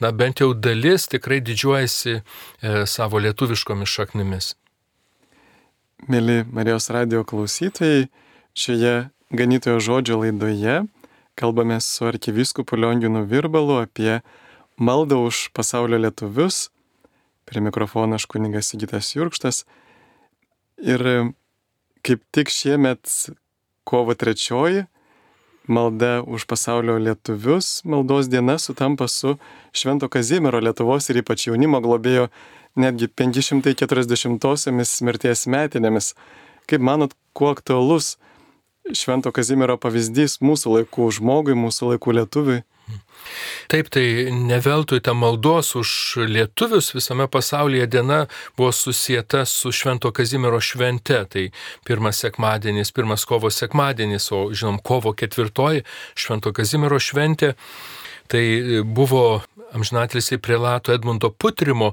[0.00, 2.22] na, bent jau dalis tikrai didžiuojasi e,
[2.88, 4.54] savo lietuviškomis šaknimis.
[6.08, 8.08] Mėly Marijos radio klausytojai,
[8.56, 8.96] šioje
[9.34, 10.82] ganytojo žodžio laidoje
[11.34, 14.20] kalbame su arkivyskupu Lionginu Virbalu apie
[14.76, 16.70] maldą už pasaulio lietuvius.
[17.44, 19.64] Prie mikrofono aš kuningas Sigitas Jurkštas.
[20.78, 21.02] Ir
[22.02, 23.08] kaip tik šiemet
[23.84, 24.86] kovo trečioji
[25.66, 29.36] malda už pasaulio lietuvius, maldos diena sutampa su
[29.72, 32.28] Švento Kazimiero Lietuvos ir ypač jaunimo globėjo
[32.76, 36.12] netgi 540-osiamis mirties metinėmis.
[36.68, 38.16] Kaip manot, kuo aktualus
[38.92, 42.60] Švento Kazimiero pavyzdys mūsų laikų žmogui, mūsų laikų lietuviui?
[43.72, 45.90] Taip, tai neveltui ta maldos už
[46.28, 48.18] lietuvius visame pasaulyje diena
[48.58, 51.24] buvo susijęta su Švento Kazimiero švente.
[51.24, 51.46] Tai
[51.88, 57.54] pirmas sekmadienis, pirmas kovo sekmadienis, o žinom, kovo ketvirtoji Švento Kazimiero šventė.
[58.30, 58.44] Tai
[58.84, 59.42] buvo
[59.74, 61.92] amžinatilsiai prelato Edmundo Putrimo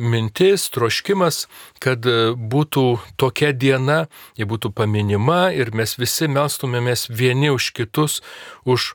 [0.00, 1.44] mintis, troškimas,
[1.82, 2.06] kad
[2.54, 2.86] būtų
[3.20, 4.06] tokia diena,
[4.38, 8.22] ji būtų paminima ir mes visi melstumėmės vieni už kitus,
[8.64, 8.94] už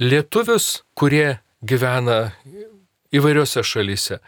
[0.00, 2.32] lietuvius, kurie gyvena
[3.10, 4.20] įvairiose šalyse.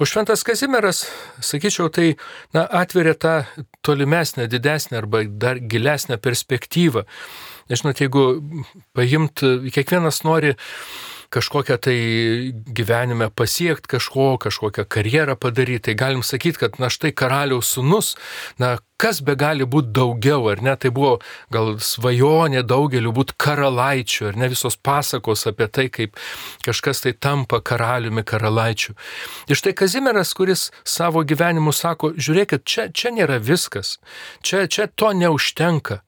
[0.00, 1.04] O Šventas Kazimieras,
[1.44, 2.14] sakyčiau, tai
[2.56, 3.34] na, atveria tą
[3.84, 7.04] tolimesnę, didesnę arba dar gilesnę perspektyvą.
[7.68, 8.24] Nežinot, jeigu
[8.96, 10.54] paimt, kiekvienas nori
[11.34, 11.98] kažkokią tai
[12.78, 18.14] gyvenime pasiekti kažko, kažkokią karjerą padaryti, tai galim sakyti, kad na štai karaliaus sunus,
[18.58, 21.18] na kas be gali būti daugiau, ar ne, tai buvo
[21.52, 26.16] gal svajonė daugeliu būti karalaičiu, ar ne visos pasakos apie tai, kaip
[26.64, 28.94] kažkas tai tampa karaliumi karalaičiu.
[29.50, 33.98] Ir štai Kazimieras, kuris savo gyvenimu sako, žiūrėkit, čia, čia nėra viskas,
[34.42, 36.04] čia, čia to neužtenka.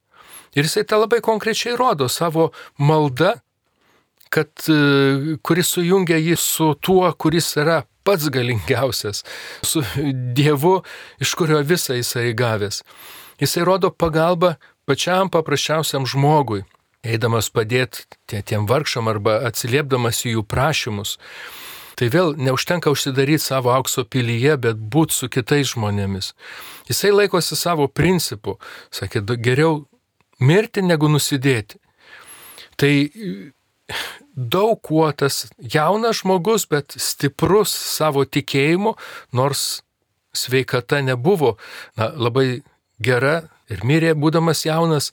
[0.57, 3.35] Ir jisai tą labai konkrečiai rodo savo maldą
[4.33, 9.25] kad e, kuris sujungia jį su tuo, kuris yra pats galingiausias,
[9.67, 9.83] su
[10.37, 10.81] Dievu,
[11.23, 12.83] iš kurio visą jisai gavęs.
[13.43, 14.55] Jisai rodo pagalbą
[14.87, 16.63] pačiam paprasčiausiam žmogui,
[17.07, 21.17] eidamas padėti tiem vargšam arba atsiliepdamas į jų prašymus.
[21.97, 26.35] Tai vėl neužtenka užsidaryti savo aukso pilyje, bet būti su kitais žmonėmis.
[26.91, 28.59] Jisai laikosi savo principų,
[28.93, 29.87] sakė, geriau
[30.41, 31.81] mirti negu nusidėti.
[32.77, 32.93] Tai
[34.37, 38.97] daug kuo tas jaunas žmogus, bet stiprus savo tikėjimu,
[39.33, 39.83] nors
[40.37, 41.57] sveikata nebuvo
[41.97, 42.63] na, labai
[43.03, 45.11] gera ir mirė būdamas jaunas,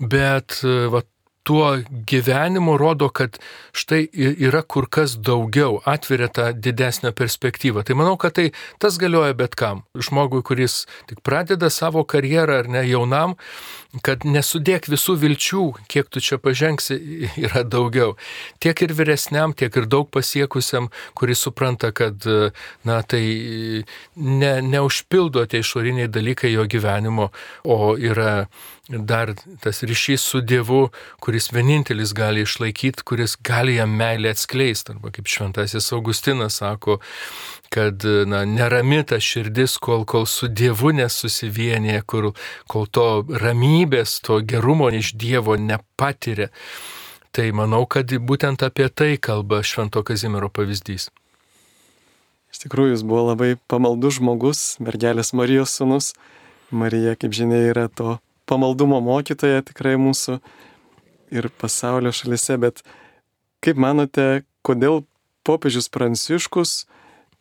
[0.00, 0.60] bet
[0.92, 1.02] va,
[1.46, 1.78] tuo
[2.10, 3.38] gyvenimu rodo, kad
[3.70, 4.08] štai
[4.48, 7.84] yra kur kas daugiau, atveria tą didesnę perspektyvą.
[7.86, 8.48] Tai manau, kad tai
[8.82, 9.84] tas galioja bet kam.
[9.94, 13.36] Žmogui, kuris tik pradeda savo karjerą ar ne jaunam,
[14.02, 16.98] kad nesudėk visų vilčių, kiek tu čia pažengsi,
[17.46, 18.16] yra daugiau.
[18.58, 22.26] Tiek ir vyresniam, tiek ir daug pasiekusiam, kuris supranta, kad
[22.82, 23.22] na, tai
[24.16, 27.30] ne, neužpildo tie išoriniai dalykai jo gyvenimo,
[27.62, 28.48] o yra
[28.88, 30.88] dar tas ryšys su Dievu,
[31.20, 34.92] kuris vienintelis gali išlaikyti, kuris gali jam meilę atskleisti.
[34.94, 36.98] Arba kaip šventasis Augustinas sako,
[37.68, 42.30] kad na, nerami ta širdis, kol, kol su Dievu nesusivienė, kur,
[42.70, 46.52] kol to ramybės, to gerumo iš Dievo nepatiria.
[47.34, 51.10] Tai manau, kad būtent apie tai kalba Švento Kazimiero pavyzdys.
[52.54, 56.14] Iš tikrųjų, jis buvo labai pamaldus žmogus, mergelės Marijos sunus.
[56.70, 58.16] Marija, kaip žinia, yra to
[58.48, 60.38] pamaldumo mokytoja tikrai mūsų
[61.34, 62.82] ir pasaulio šalise, bet
[63.64, 65.04] kaip manote, kodėl
[65.46, 66.84] popiežius Pranciškus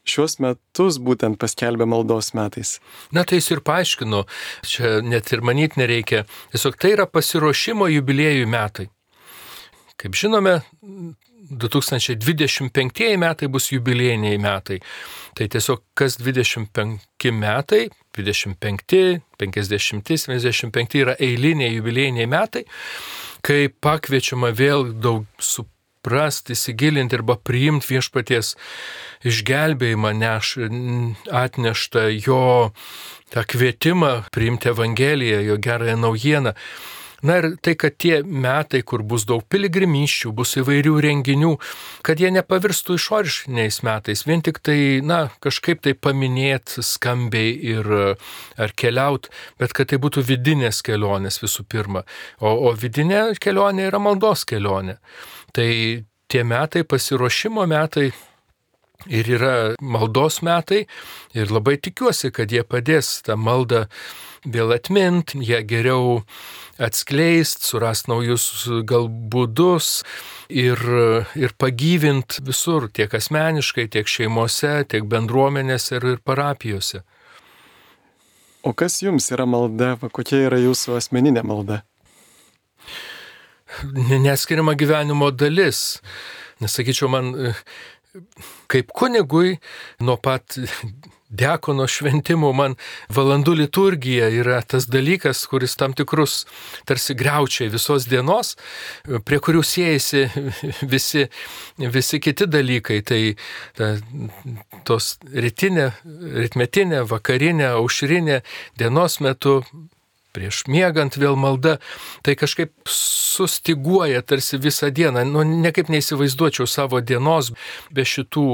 [0.05, 2.79] šiuos metus būtent paskelbė maldos metais?
[3.13, 4.25] Na tai jis ir paaiškino,
[4.65, 8.89] čia net ir manyti nereikia, tiesiog tai yra pasiruošimo jubiliejų metai.
[10.01, 10.59] Kaip žinome,
[11.49, 14.79] 2025 metai bus jubiliejiniai metai.
[15.37, 17.87] Tai tiesiog kas 25 metai,
[18.17, 22.65] 25, 50, 75 yra eiliniai jubiliejiniai metai,
[23.45, 25.67] kai pakviečiama vėl daug su
[26.05, 28.55] suprasti, įsigilinti arba priimti viešpaties
[29.25, 30.57] išgelbėjimą neš,
[31.33, 32.71] atneštą jo
[33.33, 36.53] tą kvietimą priimti Evangeliją, jo gerąją naujieną.
[37.25, 41.53] Na ir tai, kad tie metai, kur bus daug piligrimyščių, bus įvairių renginių,
[42.05, 48.75] kad jie nepavirstų išoriškiniais metais, vien tik tai, na, kažkaip tai paminėti skambiai ir ar
[48.77, 52.05] keliaut, bet kad tai būtų vidinės kelionės visų pirma.
[52.39, 54.99] O, o vidinė kelionė yra maldos kelionė.
[55.55, 55.69] Tai
[56.29, 58.11] tie metai, pasiruošimo metai,
[59.07, 60.85] ir yra maldos metai
[61.37, 63.85] ir labai tikiuosi, kad jie padės tą maldą
[64.45, 66.21] vėl atmint, jie geriau
[66.81, 70.03] atskleist, surast naujus gal būdus
[70.49, 70.79] ir,
[71.35, 77.03] ir pagyvint visur, tiek asmeniškai, tiek šeimose, tiek bendruomenėse ir, ir parapijose.
[78.65, 81.83] O kas jums yra malda, kokia yra jūsų asmeninė malda?
[84.25, 85.99] Neskiriama gyvenimo dalis.
[86.63, 87.33] Nesakyčiau, man
[88.71, 89.57] kaip kunigui
[89.99, 90.57] nuo pat
[91.29, 92.75] dekono šventimų man
[93.13, 96.43] valandų liturgija yra tas dalykas, kuris tam tikrus
[96.85, 98.55] tarsi greučiai visos dienos,
[99.25, 100.27] prie kurių siejasi
[100.93, 101.25] visi,
[101.77, 103.01] visi kiti dalykai.
[103.05, 103.21] Tai
[103.77, 103.95] ta,
[104.87, 105.91] tos rytinė,
[106.45, 108.41] rytmetinė, vakarinė, aušrinė
[108.79, 109.61] dienos metu
[110.35, 111.77] prieš miegant vėl malda,
[112.25, 115.23] tai kažkaip sustiguoja tarsi visą dieną.
[115.29, 117.53] Nu, nekaip neįsivaizduočiau savo dienos
[117.95, 118.47] be šitų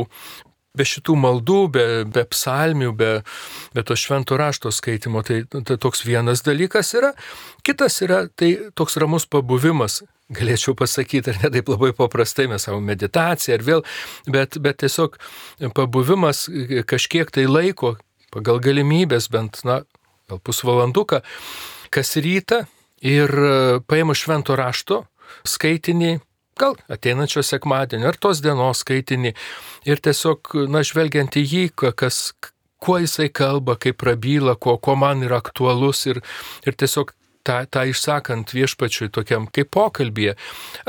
[0.78, 3.12] be šitų maldų, be, be psalmių, be,
[3.76, 5.24] be to švento rašto skaitimo.
[5.28, 7.12] Tai, tai toks vienas dalykas yra.
[7.68, 10.02] Kitas yra tai toks ramus pabuvimas.
[10.32, 13.82] Galėčiau pasakyti, ar ne taip labai paprastai, mes savo meditaciją ir vėl,
[14.32, 15.18] bet, bet tiesiog
[15.76, 16.46] pabuvimas
[16.88, 17.98] kažkiek tai laiko,
[18.32, 19.82] pagal galimybės, bent, na,
[20.32, 21.20] gal pusvalanduką,
[21.92, 22.64] kas rytą
[23.04, 23.36] ir
[23.92, 25.04] paėmus švento rašto
[25.44, 26.22] skaitinį
[26.62, 29.34] gal ateinančio sekmadienio ar tos dienos skaitinį
[29.90, 31.64] ir tiesiog, na, žvelgiant į jį,
[31.98, 32.22] kas,
[32.82, 36.22] kuo jisai kalba, kaip prabyla, kuo, kuo man yra aktualus ir,
[36.66, 37.14] ir tiesiog
[37.46, 40.38] tą, tą išsakant viešpačiui tokiam kaip pokalbėje.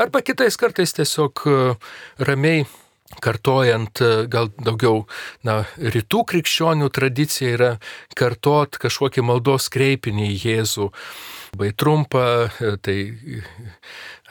[0.01, 1.59] Arba kitais kartais tiesiog e,
[2.25, 2.65] ramiai
[3.23, 5.03] kartojant e, gal daugiau,
[5.45, 7.71] na, rytų krikščionių tradicija yra
[8.17, 10.89] kartot kažkokį maldos kreipinį į Jėzų.
[11.59, 12.25] Bai trumpą,
[12.57, 12.97] e, tai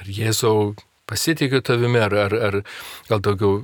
[0.01, 0.73] ar Jėzau
[1.13, 2.59] pasitikiu tavimi, ar, ar, ar
[3.11, 3.61] gal daugiau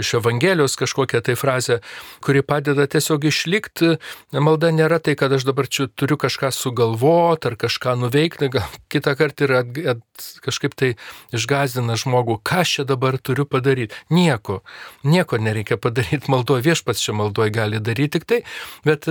[0.00, 1.78] iš Evangelijos kažkokią tai frazę,
[2.24, 3.92] kuri padeda tiesiog išlikti.
[4.32, 9.14] Malda nėra tai, kad aš dabar čia turiu kažką sugalvoti ar kažką nuveikti, gal kitą
[9.18, 10.94] kartą ir at, at, kažkaip tai
[11.36, 13.94] išgazdina žmogų, ką aš čia dabar turiu padaryti.
[14.10, 14.62] Nieko,
[15.04, 18.40] nieko nereikia padaryti maldoje, viešpats čia maldoje gali daryti tik tai,
[18.86, 19.08] bet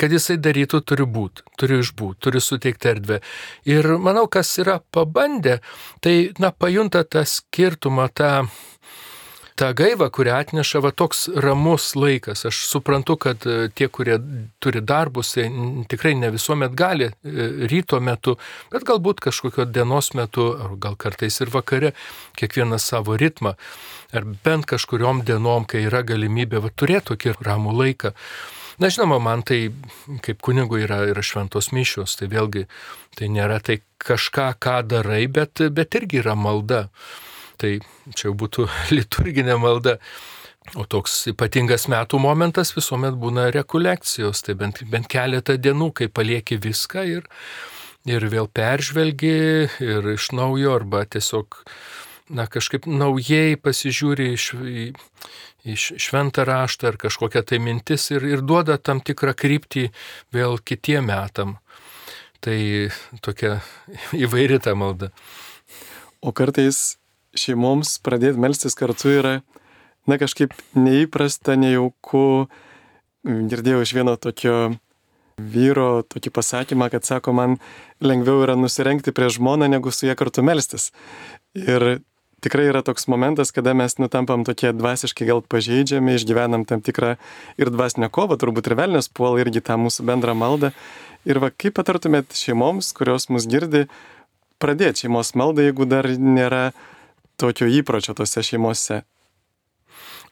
[0.00, 3.20] kad jisai darytų, turi būti, turi išbūti, turi suteikti erdvę.
[3.70, 5.60] Ir manau, kas yra pabandę,
[6.04, 8.46] tai, na, pajunta tą skirtumą, tą,
[9.54, 12.42] tą gaivą, kurią atneša va toks ramus laikas.
[12.48, 14.18] Aš suprantu, kad e, tie, kurie
[14.58, 15.46] turi darbus, tai
[15.90, 17.12] tikrai ne visuomet gali e,
[17.70, 18.34] ryto metu,
[18.74, 21.94] bet galbūt kažkokio dienos metu, ar gal kartais ir vakare,
[22.40, 23.54] kiekvienas savo ritmą,
[24.14, 28.14] ar bent kažkuriom dienom, kai yra galimybė va, turėti tokį ramų laiką.
[28.82, 29.68] Na žinoma, man tai
[30.24, 32.64] kaip kunigui yra, yra šventos mišios, tai vėlgi
[33.18, 36.88] tai nėra tai kažką, ką darai, bet, bet irgi yra malda.
[37.60, 37.76] Tai
[38.12, 39.98] čia jau būtų liturginė malda.
[40.80, 46.56] O toks ypatingas metų momentas visuomet būna rekolekcijos, tai bent, bent keletą dienų, kai palieki
[46.56, 47.26] viską ir,
[48.08, 49.34] ir vėl peržvelgi
[49.84, 51.60] ir iš naujo arba tiesiog
[52.32, 54.86] na, kažkaip naujai pasižiūri iš, į,
[55.64, 59.88] šventą raštą ar kažkokią tai mintis ir, ir duoda tam tikrą kryptį
[60.34, 61.56] vėl kitiem metam.
[62.44, 62.58] Tai
[63.24, 63.60] tokia
[64.24, 65.10] įvairi ta malda.
[66.20, 66.98] O kartais
[67.36, 69.34] šeimoms pradėti melstis kartu yra,
[70.06, 72.46] na kažkaip neįprasta, nejauku.
[73.24, 74.74] Girdėjau iš vieno tokio
[75.40, 77.56] vyro tokį pasakymą, kad sako, man
[78.04, 80.92] lengviau yra nusirengti prie žmoną, negu su ją kartu melstis.
[81.56, 82.04] Ir
[82.44, 87.14] tikrai yra toks momentas, kada mes nutampam tokie dvasiškai gal pažeidžiami, išgyvenam tam tikrą
[87.60, 90.74] ir dvasinę kovą, turbūt ir velnės puola irgi tą mūsų bendrą maldą.
[91.24, 93.86] Ir va, kaip patartumėt šeimoms, kurios mus girdi,
[94.60, 96.68] pradėti šeimos maldą, jeigu dar nėra
[97.40, 99.02] tokio įpročio tose šeimose?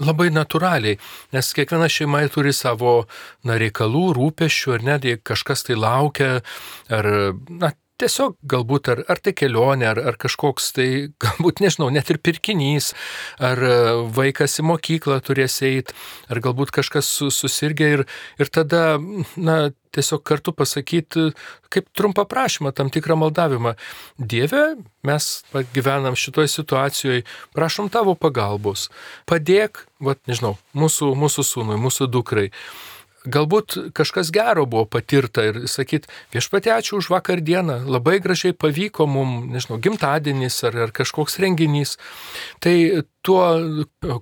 [0.03, 0.97] Labai natūraliai,
[1.35, 3.05] nes kiekviena šeima turi savo
[3.47, 6.41] na, reikalų, rūpešių, ar net jei kažkas tai laukia,
[6.93, 7.09] ar
[7.49, 7.73] na,
[8.03, 10.89] tiesiog galbūt ar, ar tai kelionė, ar, ar kažkoks tai,
[11.25, 12.93] galbūt nežinau, net ir pirkinys,
[13.43, 13.77] ar e,
[14.17, 15.97] vaikas į mokyklą turės eiti,
[16.33, 18.05] ar galbūt kažkas susirgia ir,
[18.43, 18.99] ir tada,
[19.37, 19.59] na,
[19.93, 21.31] tiesiog kartu pasakyti,
[21.73, 23.75] kaip trumpą prašymą, tam tikrą maldavimą.
[24.17, 24.63] Dieve,
[25.07, 25.29] mes
[25.75, 28.89] gyvenam šitoje situacijoje, prašom tavo pagalbos,
[29.29, 32.49] padėk, va, nežinau, mūsų, mūsų sūnui, mūsų dukrai
[33.25, 39.07] galbūt kažkas gero buvo patirta ir sakyt, viešpatė ačiū už vakar dieną, labai gražiai pavyko
[39.07, 41.97] mums, nežinau, gimtadienis ar, ar kažkoks renginys.
[42.63, 42.75] Tai
[43.23, 43.45] tuo,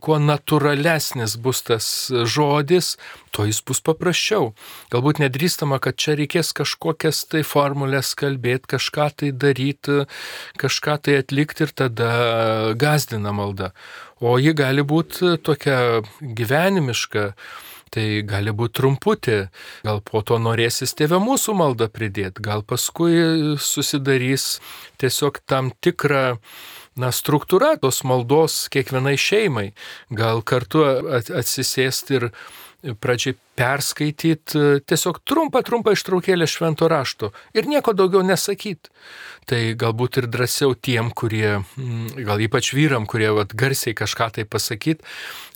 [0.05, 2.96] kuo natūralesnis bus tas žodis,
[3.32, 4.53] tuo jis bus paprasčiau.
[4.92, 10.05] Galbūt nedrįstama, kad čia reikės kažkokias tai formulės kalbėti, kažką tai daryti,
[10.61, 12.12] kažką tai atlikti ir tada
[12.76, 13.72] gazdina malda.
[14.20, 17.30] O ji gali būti tokia gyvenimiška
[17.95, 19.38] tai gali būti trumputė,
[19.86, 24.61] gal po to norėsis tėvė mūsų maldą pridėti, gal paskui susidarys
[25.03, 26.38] tiesiog tam tikrą
[27.01, 29.70] na, struktūra tos maldos kiekvienai šeimai,
[30.11, 30.84] gal kartu
[31.18, 32.30] atsisėsti ir
[33.00, 34.36] pradžiai perskaityti
[34.88, 38.92] tiesiog trumpą, trumpą ištraukėlę švento rašto ir nieko daugiau nesakyti.
[39.50, 44.44] Tai galbūt ir drąsiau tiem, kurie, mm, gal ypač vyram, kurie vat, garsiai kažką tai
[44.46, 45.02] pasakyti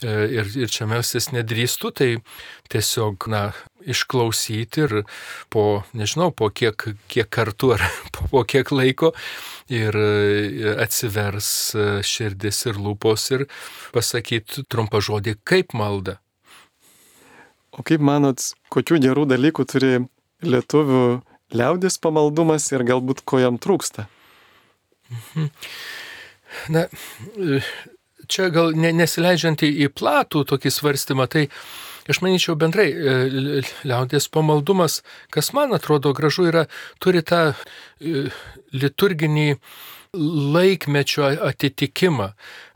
[0.03, 2.09] e, ir, ir čia melstis nedrįstų, tai
[2.73, 3.45] tiesiog, na,
[3.85, 4.97] išklausyti ir
[5.53, 9.13] po, nežinau, po kiek, kiek kartų ar po, kiek laiko
[9.73, 13.47] ir e, atsivers e, širdis ir lūpos ir
[13.95, 16.19] pasakyti trumpą žodį kaip malda.
[17.75, 19.95] O kaip manot, kokių gerų dalykų turi
[20.45, 21.05] lietuvių
[21.55, 24.07] liaudės pamaldumas ir galbūt ko jam trūksta?
[25.11, 25.51] Mhm.
[26.71, 26.87] Na,
[28.31, 31.49] čia gal nesileidžiant į platų tokį svarstymą, tai
[32.11, 35.01] aš manyčiau bendrai e, liaudės pamaldumas,
[35.35, 36.67] kas man atrodo gražu yra,
[37.03, 38.29] turi tą e,
[38.77, 39.49] liturginį
[40.15, 42.29] laikmečio atitikimą.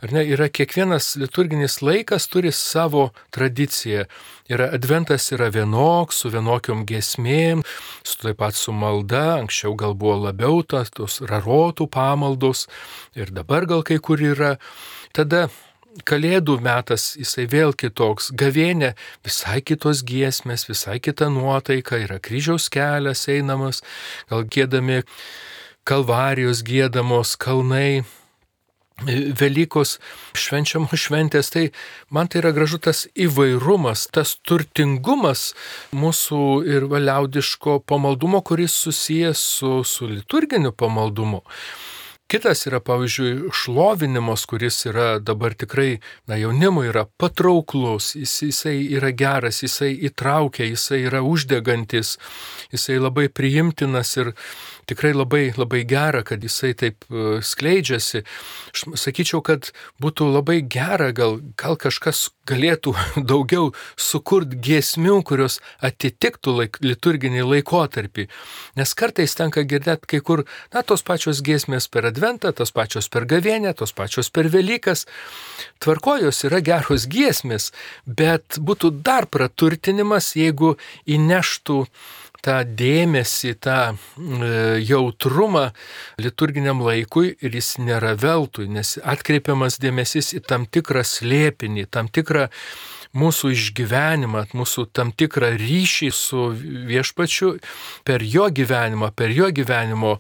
[0.03, 4.09] Ar ne, yra kiekvienas liturginis laikas turi savo tradiciją.
[4.49, 7.65] Yra adventas yra vienoks, su vienokiom gesmėm,
[8.01, 12.67] su taip pat su malda, anksčiau gal buvo labiau tas, tos rarotų pamaldos
[13.19, 14.57] ir dabar gal kai kur yra.
[15.13, 15.49] Tada
[16.07, 18.93] Kalėdų metas jisai vėl kitoks, gavėnė
[19.27, 23.83] visai kitos giesmės, visai kita nuotaika, yra kryžiaus kelias einamas,
[24.31, 25.01] gal gėdami
[25.89, 28.05] kalvarijos gėdamos, kalnai,
[29.07, 29.99] Velykos
[30.35, 31.69] švenčiamos šventės, tai
[32.11, 35.53] man tai yra gražu tas įvairumas, tas turtingumas
[35.95, 41.45] mūsų ir valiaudiško pamaldumo, kuris susijęs su, su liturginiu pamaldumu.
[42.29, 45.95] Kitas yra, pavyzdžiui, šlovinimas, kuris yra dabar tikrai,
[46.29, 52.19] na, jaunimui yra patrauklus, jis, jisai yra geras, jisai įtraukia, jisai yra uždegantis,
[52.75, 54.35] jisai labai priimtinas ir
[54.89, 58.25] tikrai labai, labai gera, kad jisai taip e, skleidžiasi.
[58.73, 59.71] Aš sakyčiau, kad
[60.03, 62.95] būtų labai gera, gal, gal kažkas galėtų
[63.31, 68.29] daugiau sukurti giesmių, kurios atitiktų laik, liturginį laikotarpį.
[68.81, 73.29] Nes kartais tenka girdėti kai kur, na, tos pačios giesmės per adventą, tos pačios per
[73.29, 75.05] gavienę, tos pačios per Velykas.
[75.85, 77.71] Tvarkojos yra geros giesmės,
[78.07, 80.77] bet būtų dar praturtinimas, jeigu
[81.07, 81.85] įneštų
[82.45, 83.97] tą dėmesį, tą e,
[84.85, 85.69] jautrumą
[86.23, 92.49] liturginiam laikui ir jis nėra veltui, nes atkreipiamas dėmesys į tam tikrą slėpinį, tam tikrą
[93.19, 96.49] mūsų išgyvenimą, mūsų tam tikrą ryšį su
[96.91, 97.55] viešpačiu
[98.05, 100.19] per jo gyvenimą, per jo gyvenimo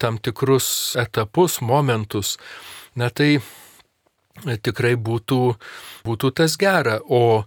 [0.00, 2.38] tam tikrus etapus, momentus.
[2.96, 3.38] Na tai
[4.64, 5.40] tikrai būtų,
[6.06, 6.98] būtų tas gera.
[7.04, 7.44] O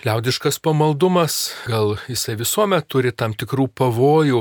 [0.00, 4.38] Liaudiškas pamaldumas, gal jisai visuomet turi tam tikrų pavojų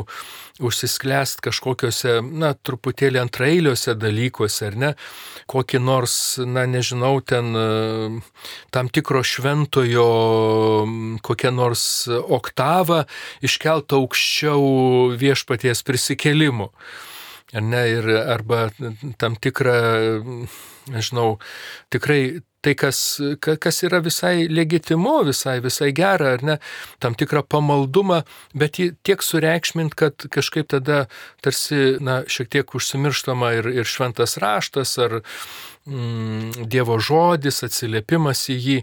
[0.64, 4.94] užsisklęst kažkokiuose, na, truputėlį antrailiuose dalykuose, ar ne,
[5.52, 6.16] kokį nors,
[6.48, 7.52] na, nežinau, ten
[8.72, 10.08] tam tikro šventojo
[11.28, 13.04] kokią nors oktavą
[13.44, 14.64] iškeltą aukščiau
[15.20, 16.72] viešpaties prisikelimu.
[17.50, 18.68] Ar ne, ir arba
[19.18, 19.80] tam tikrą,
[20.94, 21.40] nežinau,
[21.90, 22.22] tikrai
[22.62, 23.00] tai, kas,
[23.40, 26.58] kas yra visai legitimu, visai, visai gera, ar ne,
[27.02, 28.22] tam tikrą pamaldumą,
[28.54, 31.06] bet jį tiek sureikšmint, kad kažkaip tada
[31.44, 35.22] tarsi, na, šiek tiek užsimirštama ir, ir šventas raštas, ar
[35.88, 38.78] mm, Dievo žodis, atsiliepimas į jį.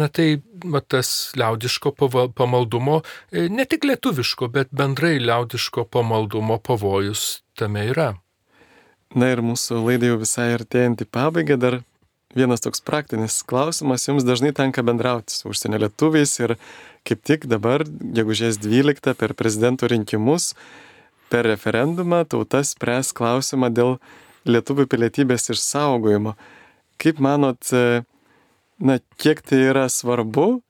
[0.00, 0.34] Na tai
[0.64, 1.94] va, tas liaudiško
[2.36, 3.00] pamaldumo,
[3.30, 8.12] e, ne tik lietuviško, bet bendrai liaudiško pamaldumo pavojus tame yra.
[9.12, 11.82] Na ir mūsų laidai jau visai artėjant į pabaigą dar
[12.36, 16.56] vienas toks praktinis klausimas, jums dažnai tenka bendrauti su užsienio lietuviais ir
[17.08, 20.52] kaip tik dabar, gegužės 12 per prezidento rinkimus,
[21.32, 23.96] per referendumą tauta spręs klausimą dėl
[24.48, 26.34] lietuvių pilietybės išsaugojimo.
[27.02, 27.68] Kaip manot,
[28.78, 30.62] na, kiek tai yra svarbu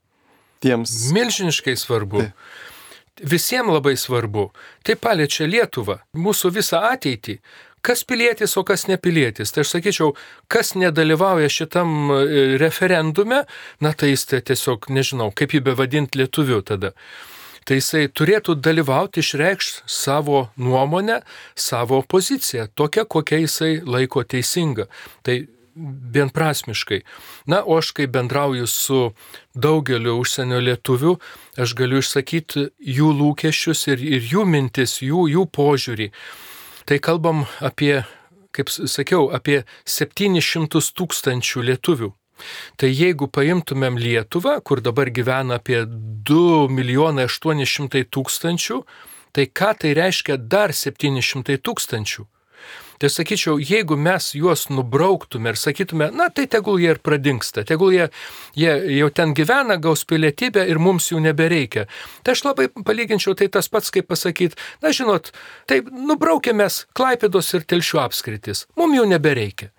[0.64, 0.94] tiems?
[1.14, 2.26] Milžiniškai svarbu.
[2.26, 2.71] Tai.
[3.20, 4.48] Visiems labai svarbu.
[4.86, 7.36] Tai paliečia Lietuvą, mūsų visą ateitį.
[7.82, 9.50] Kas pilietis, o kas nepilietis.
[9.52, 10.12] Tai aš sakyčiau,
[10.48, 12.22] kas nedalyvauja šitam e,
[12.62, 13.42] referendume,
[13.82, 16.94] na tai jis tai tiesiog, nežinau, kaip jį bevadinti lietuviu tada
[17.68, 21.20] tai jisai turėtų dalyvauti, išreikšti savo nuomonę,
[21.54, 24.88] savo poziciją, tokią, kokią jisai laiko teisinga.
[25.22, 25.36] Tai
[25.74, 27.02] vienprasmiškai.
[27.46, 29.00] Na, o aš kai bendrauju su
[29.54, 31.16] daugeliu užsienio lietuvių,
[31.60, 32.68] aš galiu išsakyti
[32.98, 36.10] jų lūkesčius ir, ir jų mintis, jų, jų požiūrį.
[36.88, 38.02] Tai kalbam apie,
[38.52, 42.12] kaip sakiau, apie 700 tūkstančių lietuvių.
[42.80, 48.82] Tai jeigu paimtumėm Lietuvą, kur dabar gyvena apie 2 milijonai 800 tūkstančių,
[49.32, 52.26] tai ką tai reiškia dar 700 tūkstančių?
[53.02, 57.90] Tai sakyčiau, jeigu mes juos nubrauktume ir sakytume, na tai tegul jie ir pradingsta, tegul
[57.90, 58.04] jie,
[58.54, 61.88] jie jau ten gyvena, gaus pilietybę ir mums jų nebereikia.
[62.22, 64.54] Tai aš labai palyginčiau tai tas pats, kaip pasakyti,
[64.86, 65.32] na žinot,
[65.66, 69.72] taip nubraukėmės Klaipėdos ir Telšių apskritis, mums jų nebereikia.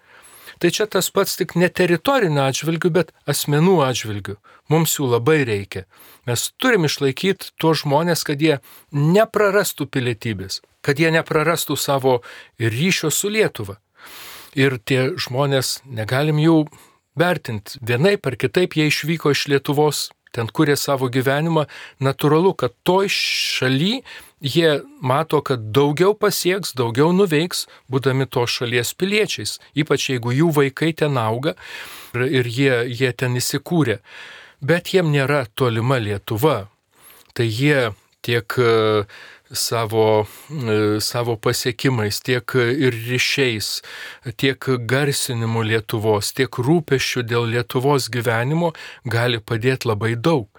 [0.61, 4.37] Tai čia tas pats tik ne teritorinio atžvilgių, bet asmenų atžvilgių.
[4.71, 5.85] Mums jų labai reikia.
[6.29, 8.59] Mes turim išlaikyti tuos žmonės, kad jie
[8.91, 12.21] neprarastų pilietybės, kad jie neprarastų savo
[12.59, 13.79] ryšio su Lietuva.
[14.53, 16.57] Ir tie žmonės, negalim jų
[17.17, 17.79] vertinti.
[17.81, 21.67] Vienaip ar kitaip jie išvyko iš Lietuvos, ten kūrė savo gyvenimą,
[22.03, 24.01] natūralu, kad toj šaly
[24.43, 30.91] jie mato, kad daugiau pasieks, daugiau nuveiks, būdami to šalies piliečiais, ypač jeigu jų vaikai
[30.99, 31.55] ten auga
[32.13, 34.01] ir, ir jie, jie ten įsikūrė.
[34.63, 36.67] Bet jiem nėra tolima Lietuva.
[37.33, 37.91] Tai jie
[38.23, 38.55] tiek
[39.53, 43.81] savo, e, savo pasiekimais, tiek ir ryšiais,
[44.37, 48.73] tiek garsinimu Lietuvos, tiek rūpešiu dėl Lietuvos gyvenimo
[49.05, 50.49] gali padėti labai daug.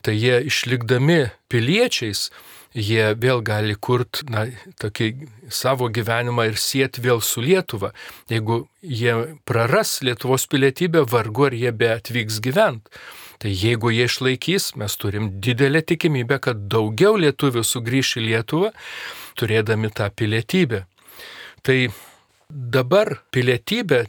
[0.00, 2.30] Tai jie išlikdami piliečiais,
[2.72, 4.46] jie vėl gali kurti na,
[4.80, 5.10] tokį
[5.52, 7.92] savo gyvenimą ir sieti vėl su Lietuva.
[8.30, 12.88] Jeigu jie praras Lietuvos pilietybę, vargu ar jie be atvyks gyventi.
[13.40, 18.68] Tai jeigu jie išlaikys, mes turim didelę tikimybę, kad daugiau lietuvių sugrįš į Lietuvą,
[19.40, 20.82] turėdami tą pilietybę.
[21.64, 21.78] Tai
[22.50, 24.04] dabar pilietybė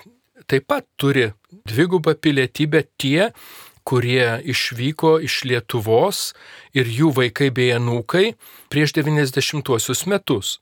[0.51, 1.29] taip pat turi
[1.67, 3.31] dvigubą pilietybę tie,
[3.87, 6.33] kurie išvyko iš Lietuvos
[6.77, 8.33] ir jų vaikai bei anūkai
[8.71, 10.57] prieš 90-uosius metus.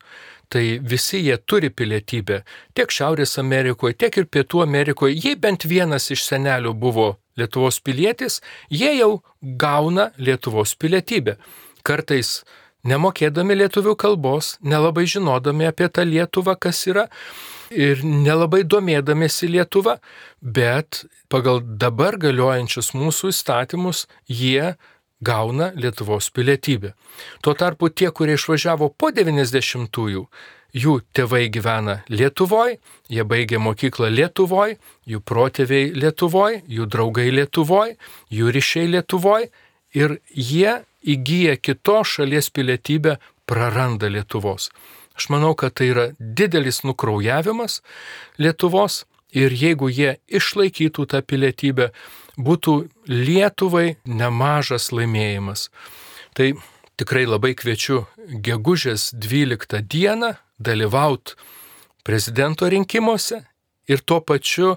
[0.50, 2.42] Tai visi jie turi pilietybę
[2.74, 5.14] tiek Šiaurės Amerikoje, tiek ir Pietų Amerikoje.
[5.14, 8.40] Jei bent vienas iš senelių buvo Lietuvos pilietis,
[8.70, 11.38] jie jau gauna Lietuvos pilietybę.
[11.86, 12.42] Kartais
[12.88, 17.06] nemokėdami lietuvių kalbos, nelabai žinodami apie tą Lietuvą, kas yra,
[17.70, 20.00] ir nelabai domėdamėsi Lietuva,
[20.42, 24.76] bet pagal dabar galiojančius mūsų įstatymus jie
[25.22, 26.94] gauna Lietuvos pilietybę.
[27.42, 30.26] Tuo tarpu tie, kurie išvažiavo po 90-ųjų,
[30.74, 32.78] jų tėvai gyvena Lietuvoje,
[33.10, 34.78] jie baigė mokyklą Lietuvoje,
[35.10, 37.98] jų protėviai Lietuvoje, jų draugai Lietuvoje,
[38.30, 39.50] jų ryšiai Lietuvoje
[39.98, 43.18] ir jie įgyja kitos šalies pilietybę,
[43.50, 44.70] praranda Lietuvos.
[45.18, 47.82] Aš manau, kad tai yra didelis nukraujavimas
[48.38, 49.04] Lietuvos
[49.36, 51.90] ir jeigu jie išlaikytų tą pilietybę,
[52.40, 52.76] būtų
[53.10, 55.68] Lietuvai nemažas laimėjimas.
[56.34, 56.54] Tai
[57.00, 58.06] tikrai labai kviečiu
[58.48, 61.36] gegužės 12 dieną dalyvauti
[62.04, 63.44] prezidento rinkimuose
[63.88, 64.76] ir tuo pačiu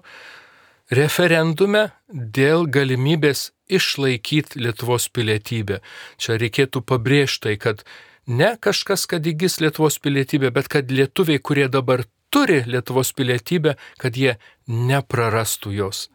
[0.93, 5.81] referendume dėl galimybės išlaikyti Lietuvos pilietybę.
[6.21, 7.85] Čia reikėtų pabrėžti tai, kad
[8.27, 14.17] ne kažkas, kad įgis Lietuvos pilietybę, bet kad lietuviai, kurie dabar turi Lietuvos pilietybę, kad
[14.17, 16.07] jie neprarastų jos.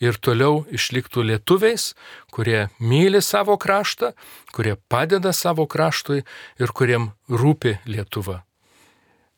[0.00, 1.92] Ir toliau išliktų lietuviais,
[2.32, 4.14] kurie myli savo kraštą,
[4.56, 6.24] kurie padeda savo kraštui
[6.60, 8.42] ir kuriem rūpi Lietuva.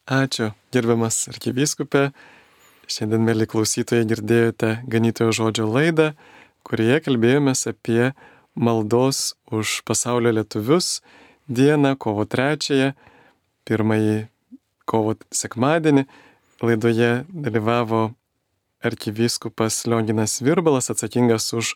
[0.09, 2.09] Ačiū, gerbiamas arkivyskupė.
[2.89, 6.14] Šiandien, mėly klausytojai, girdėjote ganytojo žodžio laidą,
[6.64, 8.14] kurioje kalbėjomės apie
[8.57, 11.03] maldos už pasaulio lietuvius
[11.49, 12.95] dieną, kovo 3-ąją,
[13.68, 14.16] pirmąjį
[14.89, 16.07] kovo sekmadienį
[16.63, 18.13] laidoje dalyvavo
[18.83, 21.75] arkivyskupas Lionginas Virbalas, atsakingas už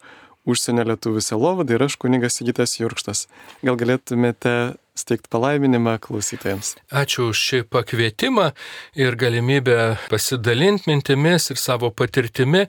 [0.49, 3.26] užsienio lietuvių selovadą ir aš kunigas Sigitas Jurkštas.
[3.62, 6.74] Gal galėtumėte steigti palaiminimą klausytojams.
[6.91, 8.51] Ačiū už šį pakvietimą
[8.99, 9.78] ir galimybę
[10.11, 12.66] pasidalinti mintimis ir savo patirtimi.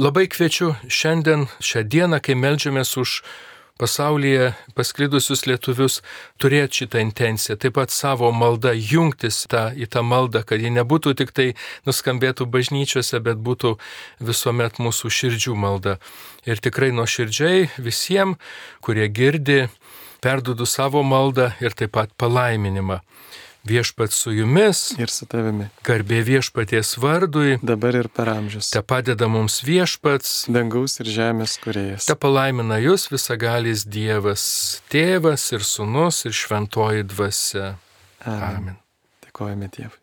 [0.00, 3.20] Labai kviečiu šiandien, šią dieną, kai melžiamės už
[3.80, 6.00] pasaulyje pasklidusius lietuvius
[6.40, 11.14] turėti šitą intenciją, taip pat savo maldą jungtis tą, į tą maldą, kad ji nebūtų
[11.20, 11.48] tik tai
[11.88, 13.76] nuskambėtų bažnyčiose, bet būtų
[14.20, 15.98] visuomet mūsų širdžių malda.
[16.48, 18.36] Ir tikrai nuo širdžiai visiems,
[18.84, 19.64] kurie girdi,
[20.20, 23.00] perduodu savo maldą ir taip pat palaiminimą.
[23.68, 25.66] Viešpat su jumis, Ir su tavimi.
[25.84, 28.70] garbė viešpaties vardui, Dabar ir per amžius.
[28.70, 32.06] te padeda mums viešpats, Dangaus ir žemės kuriejas.
[32.06, 37.76] te palaimina jūs visagalis Dievas, tėvas ir sunus ir šventoji dvasia.
[38.24, 38.56] Amen.
[38.56, 38.76] Amen.
[39.26, 39.98] Dėkojame Dievui.